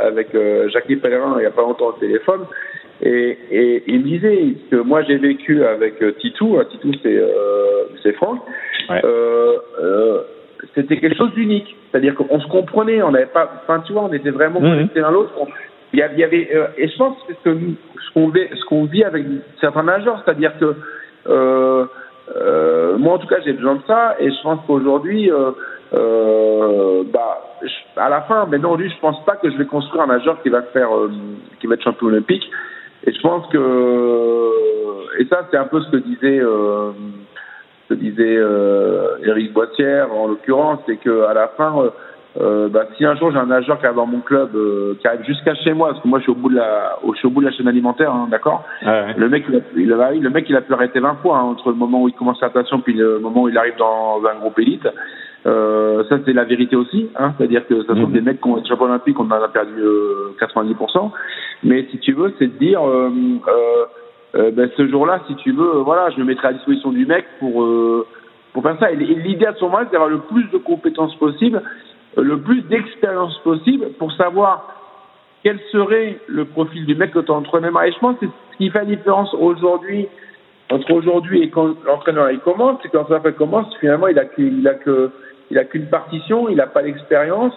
[0.01, 2.45] avec Jackie Pellerin il n'y a pas longtemps au téléphone,
[3.01, 8.13] et, et il me disait que moi j'ai vécu avec Titou, Titou c'est euh, c'est
[8.13, 8.39] Franck,
[8.89, 9.01] ouais.
[9.03, 10.21] euh, euh,
[10.75, 11.75] c'était quelque chose d'unique.
[11.91, 15.03] C'est-à-dire qu'on se comprenait, on n'avait pas, enfin tu vois, on était vraiment connectés mmh.
[15.03, 15.33] l'un l'autre.
[15.93, 18.85] Il y avait, il y avait euh, et je pense que ce qu'on ce qu'on
[18.85, 19.25] vit avec
[19.59, 20.75] certains nageurs, c'est-à-dire que
[21.27, 21.85] euh,
[22.35, 25.51] euh, moi en tout cas j'ai besoin de ça et je pense qu'aujourd'hui euh,
[25.93, 30.03] euh, bah je, à la fin maintenant lui je pense pas que je vais construire
[30.03, 31.09] un nageur qui va faire euh,
[31.59, 32.43] qui va être champion olympique
[33.05, 36.91] et je pense que et ça c'est un peu ce que disait euh,
[37.87, 41.91] ce que disait euh, Eric Boissière en l'occurrence c'est que à la fin
[42.39, 45.07] euh, bah, si un jour j'ai un nageur qui arrive dans mon club, euh, qui
[45.07, 47.27] arrive jusqu'à chez moi, parce que moi je suis au bout de la, je suis
[47.27, 48.63] au bout de la chaîne alimentaire, hein, d'accord?
[48.85, 49.13] Ah ouais.
[49.17, 51.43] Le mec, il a, il a, le mec, il a pu arrêter 20 fois hein,
[51.43, 54.21] entre le moment où il commence la natation puis le moment où il arrive dans
[54.31, 54.87] un groupe élite.
[55.45, 58.11] Euh, ça c'est la vérité aussi, hein, c'est-à-dire que ça sont mmh.
[58.11, 61.11] des mecs qui ont été champions olympiques, on en a perdu euh, 90%.
[61.63, 63.09] Mais si tu veux, c'est de dire, euh,
[64.35, 67.25] euh, ben, ce jour-là, si tu veux, voilà, je me mettrai à disposition du mec
[67.39, 67.65] pour
[68.53, 68.91] pour faire ça.
[68.91, 71.61] Et l'idée à ce moment-là, c'est d'avoir le plus de compétences possible
[72.17, 74.75] le plus d'expérience possible pour savoir
[75.43, 77.65] quel serait le profil du mec que tu entraînes.
[77.65, 80.07] Et je pense que ce qui fait la différence aujourd'hui,
[80.71, 84.67] entre aujourd'hui et quand l'entraîneur il commence, c'est quand l'entraîneur commence, finalement, il a il
[84.67, 85.11] a que,
[85.51, 87.53] il a qu'une partition, il n'a pas d'expérience.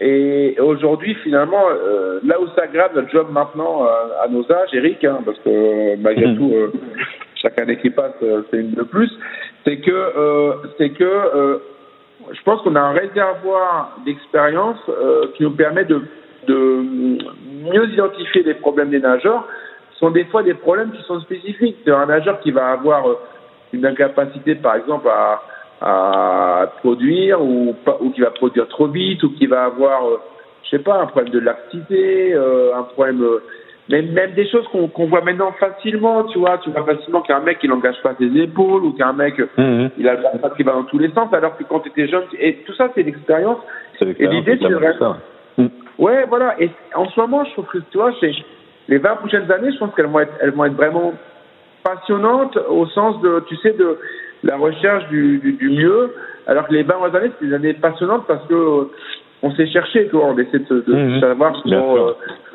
[0.00, 4.70] Et aujourd'hui, finalement, euh, là où ça grave notre job maintenant euh, à nos âges,
[4.72, 6.36] Eric, hein, parce que malgré mmh.
[6.36, 6.72] tout, euh,
[7.40, 9.10] chaque année qui passe, euh, c'est une de plus,
[9.64, 11.60] c'est que, euh, c'est que
[12.32, 16.02] je pense qu'on a un réservoir d'expérience euh, qui nous permet de,
[16.46, 16.54] de,
[17.64, 19.46] mieux identifier les problèmes des nageurs
[19.98, 21.76] sont des fois des problèmes qui sont spécifiques.
[21.84, 23.18] C'est un nageur qui va avoir euh,
[23.72, 25.42] une incapacité, par exemple, à,
[25.80, 30.20] à produire ou, ou qui va produire trop vite ou qui va avoir, euh,
[30.64, 33.42] je sais pas, un problème de laxité, euh, un problème, euh,
[33.88, 37.58] même, même des choses qu'on voit maintenant facilement, tu vois, tu vois facilement qu'un mec
[37.62, 39.90] il n'engage pas ses épaules ou qu'un mec Mhm.
[39.98, 42.24] il a le qui va dans tous les sens alors que quand tu étais jeune,
[42.38, 43.58] et tout ça c'est l'expérience.
[44.00, 45.62] L'expérience l'idée, c'est.
[45.62, 45.70] Mhm.
[45.98, 46.60] Ouais, voilà.
[46.60, 48.12] Et en ce moment, je trouve que, tu vois,
[48.88, 51.12] les 20 prochaines années, je pense qu'elles vont être, elles vont être vraiment
[51.84, 53.98] passionnantes au sens de, tu sais, de
[54.44, 56.14] la recherche du, du, du mieux.
[56.46, 58.88] Alors que les 20 dernières années, c'était des années passionnantes parce que
[59.42, 61.20] on s'est cherché, tu vois, on essaie de, de Mhm.
[61.20, 62.12] savoir comment, euh,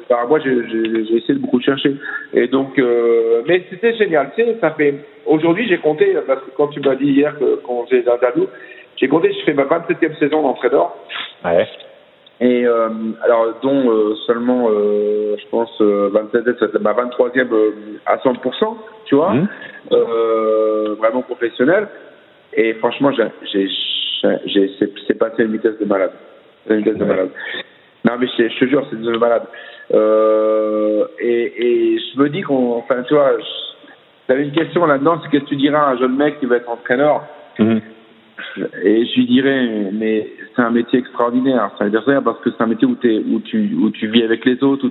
[0.09, 1.95] bah, moi, j'ai essayé de beaucoup chercher.
[2.33, 4.31] Et donc, euh, mais c'était génial.
[4.35, 4.95] Tu sais, ça fait.
[5.25, 8.47] Aujourd'hui, j'ai compté parce que quand tu m'as dit hier que quand j'ai l'interview,
[8.97, 9.31] j'ai compté.
[9.33, 10.93] Je fais ma 27e saison d'entraîneur.
[11.45, 11.67] Ouais.
[12.41, 12.87] Et euh,
[13.21, 17.71] alors, dont euh, seulement, euh, je pense, euh, 27 c'est ma 23e euh,
[18.05, 19.47] à 100%, tu vois, Mhm.
[19.91, 21.87] euh, vraiment professionnel.
[22.53, 23.67] Et franchement, j'ai, j'ai,
[24.45, 26.11] j'ai, c'est, passé une vitesse de malade.
[26.65, 27.29] C'est une vitesse de malade.
[28.05, 29.43] Non, mais je, je te jure, c'est une vitesse de malade.
[29.93, 31.53] Euh, et,
[31.95, 33.31] et je me dis qu'on, enfin, tu vois,
[34.27, 36.45] tu avais une question là-dedans, c'est qu'est-ce que tu dirais à un jeune mec qui
[36.45, 37.23] veut être entraîneur?
[37.59, 37.81] Mhm.
[38.85, 40.27] et je lui dirais, mais
[40.59, 41.71] c'est un métier extraordinaire.
[41.77, 44.43] Ça veut dire rien parce que c'est un métier où, tu, où tu vis avec
[44.43, 44.89] les autres, où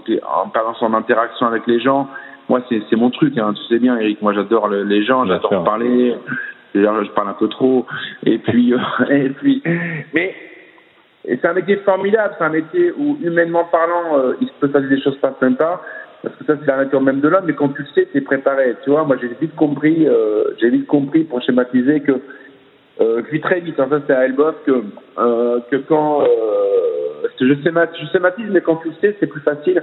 [0.00, 2.08] tu es en, permanence en interaction avec les gens.
[2.48, 3.52] Moi, c'est, mon truc, hein.
[3.54, 4.22] tu sais bien, Eric.
[4.22, 6.16] Moi, j'adore le- les gens, j'adore parler.
[6.74, 7.84] D'ailleurs, je parle un peu trop.
[8.24, 8.78] Et puis, euh,
[9.10, 9.62] et puis,
[10.14, 10.34] mais
[11.24, 12.34] c'est un métier formidable.
[12.38, 15.82] C'est un métier où, humainement parlant, euh, il se peut passer des choses pas sympas.
[16.22, 17.44] Parce que ça, c'est la nature même de l'homme.
[17.46, 18.74] Mais quand tu le sais, t'es préparé.
[18.84, 22.20] Tu vois, moi, j'ai vite compris, euh, j'ai vite compris pour schématiser que
[23.00, 24.84] euh, puis très vite, en fait, c'est à Elboff que,
[25.18, 26.26] euh, que quand, euh,
[27.40, 29.82] je, schémat, je schématise, mais quand tu le sais, c'est plus facile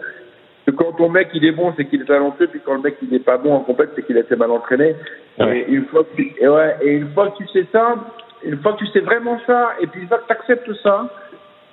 [0.66, 2.98] que quand ton mec il est bon, c'est qu'il est talentueux, puis quand le mec
[3.02, 4.96] il n'est pas bon en compète, c'est qu'il a été mal entraîné.
[5.40, 5.60] Ouais.
[5.60, 7.96] Et une fois que tu, et ouais, et une fois que tu sais ça,
[8.44, 11.08] une fois que tu sais vraiment ça, et puis une fois que tu acceptes ça,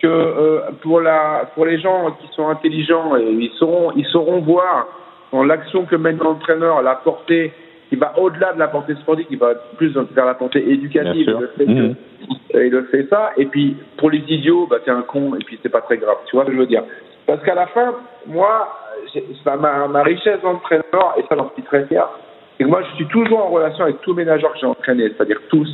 [0.01, 4.41] que euh, pour la pour les gens qui sont intelligents, et ils sauront ils sauront
[4.41, 4.87] voir
[5.33, 7.53] dans l'action que mène l'entraîneur, la portée
[7.95, 11.27] qui va au-delà de la portée sportive, qui va plus vers la portée éducative.
[11.27, 11.41] Bien sûr.
[11.41, 11.95] Le fait Mhm.
[12.55, 13.31] et il ça.
[13.37, 16.17] Et puis, pour les idiots, bah, t'es un con, et puis c'est pas très grave.
[16.27, 16.83] Tu vois ce que je veux dire?
[17.27, 17.95] Parce qu'à la fin,
[18.27, 18.69] moi,
[19.45, 22.07] ma, ma richesse d'entraîneur, et ça j'en suis très fier,
[22.57, 25.09] c'est que moi, je suis toujours en relation avec tous mes nageurs que j'ai entraînés,
[25.17, 25.69] c'est-à-dire tous.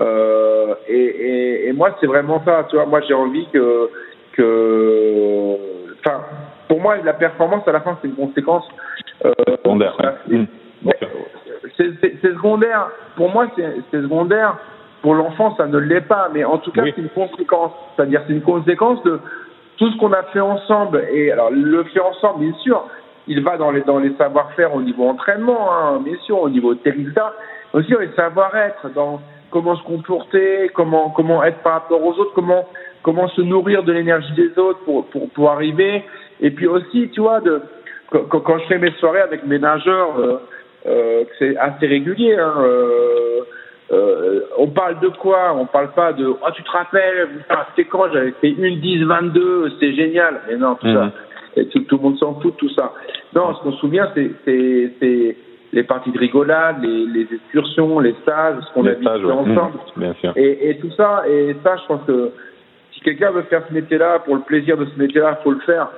[0.00, 2.66] Euh, et, et, et moi, c'est vraiment ça.
[2.70, 3.88] Tu vois, moi, j'ai envie que,
[4.32, 5.56] que,
[6.04, 6.20] enfin,
[6.68, 8.66] pour moi, la performance à la fin, c'est une conséquence.
[9.24, 9.32] Euh,
[11.76, 12.88] C'est secondaire.
[13.16, 14.56] Pour moi, c'est secondaire.
[15.02, 16.28] Pour l'enfant, ça ne l'est pas.
[16.32, 16.92] Mais en tout cas, Oui.
[16.94, 17.72] c'est une conséquence.
[17.96, 19.20] C'est-à-dire, c'est une conséquence de
[19.76, 21.04] tout ce qu'on a fait ensemble.
[21.12, 22.82] Et alors, le fait ensemble, bien sûr,
[23.28, 26.74] il va dans les, dans les savoir-faire au niveau entraînement, hein, bien sûr, au niveau
[27.14, 27.34] ça.
[27.74, 29.20] Aussi, dans les savoir-être, dans
[29.50, 32.66] comment se comporter, comment, comment être par rapport aux autres, comment,
[33.02, 36.02] comment se nourrir de l'énergie des autres pour, pour, pour arriver.
[36.40, 37.60] Et puis aussi, tu vois, de,
[38.10, 40.38] quand, quand- je fais mes soirées avec mes nageurs, euh,
[41.38, 42.34] c'est assez régulier.
[42.36, 43.40] Hein, euh,
[43.90, 45.54] euh, on parle de quoi?
[45.56, 47.28] On parle pas de oh tu te rappelles
[47.70, 48.12] c'était quand?
[48.12, 50.94] J'avais fait une 10 22 c'est génial mais non tout Mhm.
[50.94, 51.12] ça
[51.56, 52.92] et tout, tout le monde s'en fout de tout ça
[53.34, 55.36] non ce qu'on se souvient c'est
[55.72, 59.32] les parties de rigolade les, les excursions les stages ce qu'on a stages, ouais.
[59.32, 59.56] ensemble
[59.96, 60.02] Mhm.
[60.02, 60.32] Bien sûr.
[60.36, 62.30] et, et tout ça, et ça, je pense que
[62.92, 65.88] si quelqu'un veut faire ce métier-là, pour le plaisir de ce métier-là, faut le faire.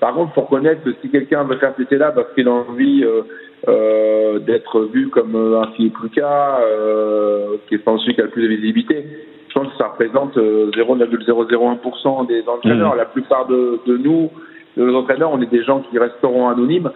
[0.00, 3.04] Par contre, faut reconnaître que si quelqu'un veut faire ce métier-là parce qu'il a envie
[3.04, 3.22] euh,
[3.66, 8.24] euh, d'être vu comme euh, un Philippe Lucas, euh, qui est pas celui qui a
[8.24, 9.04] le plus de visibilité,
[9.48, 12.92] je pense que ça représente euh, 0,001% des entraîneurs.
[12.92, 12.98] Mhm.
[12.98, 14.30] La plupart de, de nous,
[14.76, 16.90] de nos entraîneurs, on est des gens qui resteront anonymes.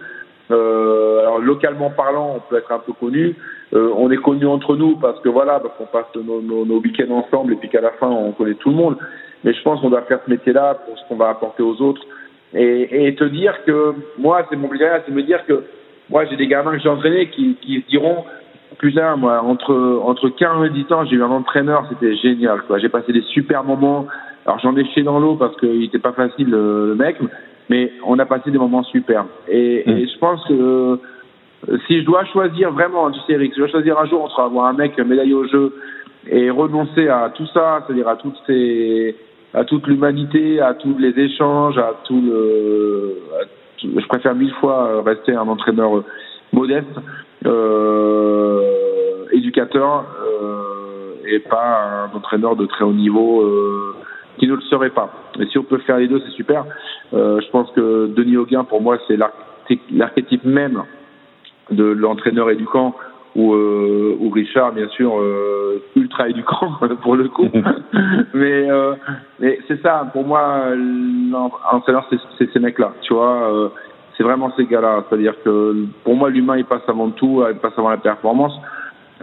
[0.51, 3.35] Euh, alors localement parlant, on peut être un peu connu.
[3.73, 6.79] Euh, on est connu entre nous parce que voilà, parce qu'on passe nos, nos, nos
[6.79, 8.97] week-ends ensemble et puis qu'à la fin on connaît tout le monde.
[9.43, 12.01] Mais je pense qu'on doit faire ce métier-là pour ce qu'on va apporter aux autres
[12.53, 15.63] et, et te dire que moi, c'est mon plaisir, c'est me dire que
[16.13, 18.23] moi j'ai des gamins que j'ai entraînés qui, qui diront
[18.77, 19.73] putain moi entre
[20.05, 22.79] entre 15 et 10 ans j'ai eu un entraîneur, c'était génial quoi.
[22.79, 24.07] J'ai passé des super moments.
[24.45, 27.17] Alors j'en ai jeté dans l'eau parce qu'il était pas facile le, mec,
[27.69, 29.25] mais on a passé des moments super.
[29.47, 29.91] Et, Mm.
[29.97, 33.61] et je pense que euh, si je dois choisir vraiment, tu sais Eric, si je
[33.61, 35.73] dois choisir un jour entre avoir un mec médaillé au jeu
[36.29, 39.15] et renoncer à tout ça, c'est-à-dire à toutes ces,
[39.53, 43.45] à toute l'humanité, à tous les échanges, à tout le, à
[43.83, 46.05] je préfère mille fois rester un entraîneur euh,
[46.51, 46.87] modeste,
[47.45, 53.95] euh, éducateur, euh, et pas un entraîneur de très haut niveau euh,
[54.37, 55.09] qui ne le serait pas.
[55.39, 56.65] Mais si on peut faire les deux, c'est super.
[57.13, 59.33] Euh, je pense que Denis Auguin, pour moi, c'est l'arc-
[59.91, 60.83] l'archétype même
[61.71, 62.95] de l'entraîneur éducant
[63.35, 67.49] ou, euh, ou Richard, bien sûr, euh, ultra éducant pour le coup.
[68.33, 68.93] mais euh,
[69.39, 70.65] mais c'est ça, pour moi,
[71.71, 73.51] l'entraîneur, c'est ces mecs-là, tu vois.
[73.51, 73.69] Euh,
[74.15, 75.03] c'est vraiment ces gars-là.
[75.09, 78.53] C'est-à-dire que pour moi, l'humain, il passe avant tout, il passe avant la performance.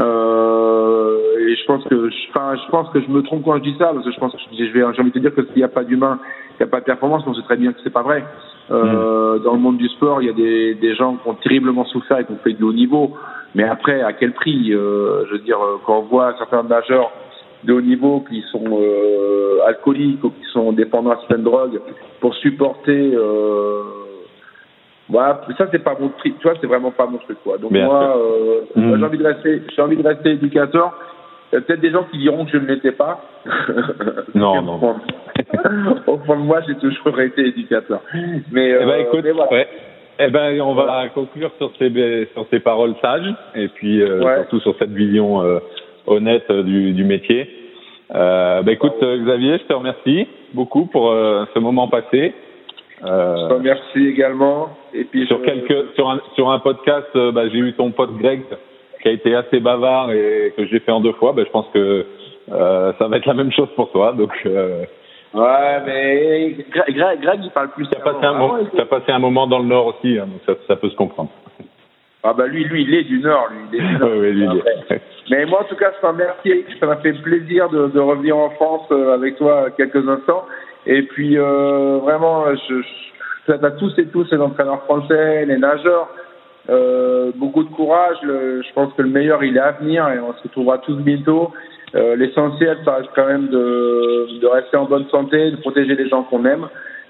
[0.01, 3.77] Euh, et je pense que, enfin, je pense que je me trompe quand je dis
[3.79, 5.57] ça, parce que je pense que je vais, j'ai envie de te dire que s'il
[5.57, 6.19] n'y a pas d'humain,
[6.53, 7.23] il n'y a pas de performance.
[7.27, 8.25] On sait très bien que c'est pas vrai.
[8.71, 9.43] Euh, mm.
[9.43, 12.19] Dans le monde du sport, il y a des, des gens qui ont terriblement souffert
[12.19, 13.15] et qui ont fait de haut niveau.
[13.55, 17.11] Mais après, à quel prix euh, Je veux dire, quand on voit certains nageurs
[17.65, 21.81] de haut niveau qui sont euh, alcooliques ou qui sont dépendants à certaines drogues
[22.21, 23.83] pour supporter euh,
[25.11, 27.59] voilà, ça c'est pas mon truc, tu vois, c'est vraiment pas mon truc quoi.
[27.59, 28.97] Donc moi, euh, mmh.
[28.97, 30.93] j'ai envie de rester, j'ai envie de rester éducateur.
[31.53, 33.21] Il y a peut-être des gens qui diront que je ne l'étais pas.
[34.35, 34.97] Non, non.
[36.07, 38.01] Au fond de moi, j'ai toujours été éducateur.
[38.53, 39.51] Mais, eh ben, euh, écoute, voilà.
[39.51, 39.69] ouais.
[40.23, 44.61] Eh ben, on va conclure sur ces sur ces paroles sages et puis euh, surtout
[44.61, 45.59] sur cette vision euh,
[46.07, 47.49] honnête euh, du, du métier.
[48.15, 52.35] Euh, ben, écoute, Xavier, je te remercie beaucoup pour ce moment passé.
[53.05, 54.69] Euh, je te remercie également.
[54.93, 58.17] Et puis sur quelques sur un sur un podcast, euh, bah, j'ai eu ton pote
[58.19, 58.43] Greg
[59.03, 61.33] qui a été assez bavard et que j'ai fait en deux fois.
[61.33, 62.07] Bah, je pense que
[62.53, 64.13] euh, ça va être la même chose pour toi.
[64.13, 64.85] Donc euh,
[65.35, 67.89] ouais, mais Greg, Greg, il parle plus.
[67.89, 70.55] T'as passé un moment, as passé un moment dans le Nord aussi, hein, donc ça,
[70.67, 71.31] ça peut se comprendre.
[72.23, 73.59] Ah bah lui, lui, il est du Nord, lui.
[73.73, 74.11] Il est du Nord.
[74.17, 75.01] oui, lui, il est.
[75.31, 76.65] Mais moi, en tout cas, je te remercie.
[76.79, 80.45] Ça m'a fait plaisir de, de revenir en France euh, avec toi quelques instants.
[80.87, 85.57] Et puis, euh, vraiment, je, je souhaite à tous et tous les entraîneurs français, les
[85.57, 86.09] nageurs,
[86.69, 88.19] euh, beaucoup de courage.
[88.23, 91.53] je pense que le meilleur, il est à venir et on se retrouvera tous bientôt.
[91.95, 96.09] Euh, L'essentiel, ça reste quand même de, de rester en bonne santé, de protéger les
[96.09, 96.69] gens qu'on aime.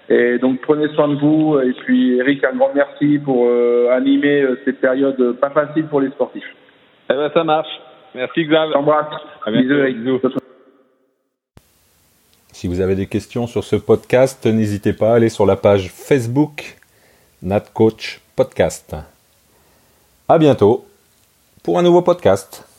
[0.08, 1.58] Et donc prenez soin de vous.
[1.60, 6.00] Et puis Eric, un grand merci pour euh, animer euh, cette période pas facile pour
[6.00, 6.56] les sportifs.
[7.10, 7.80] Eh ben ça marche.
[8.14, 8.74] Merci Xavier.
[9.46, 9.98] Bisous, Eric.
[9.98, 10.20] Bisous.
[12.52, 15.90] Si vous avez des questions sur ce podcast, n'hésitez pas à aller sur la page
[15.90, 16.76] Facebook
[17.42, 18.96] NatCoach Podcast.
[20.28, 20.84] À bientôt
[21.62, 22.69] pour un nouveau podcast.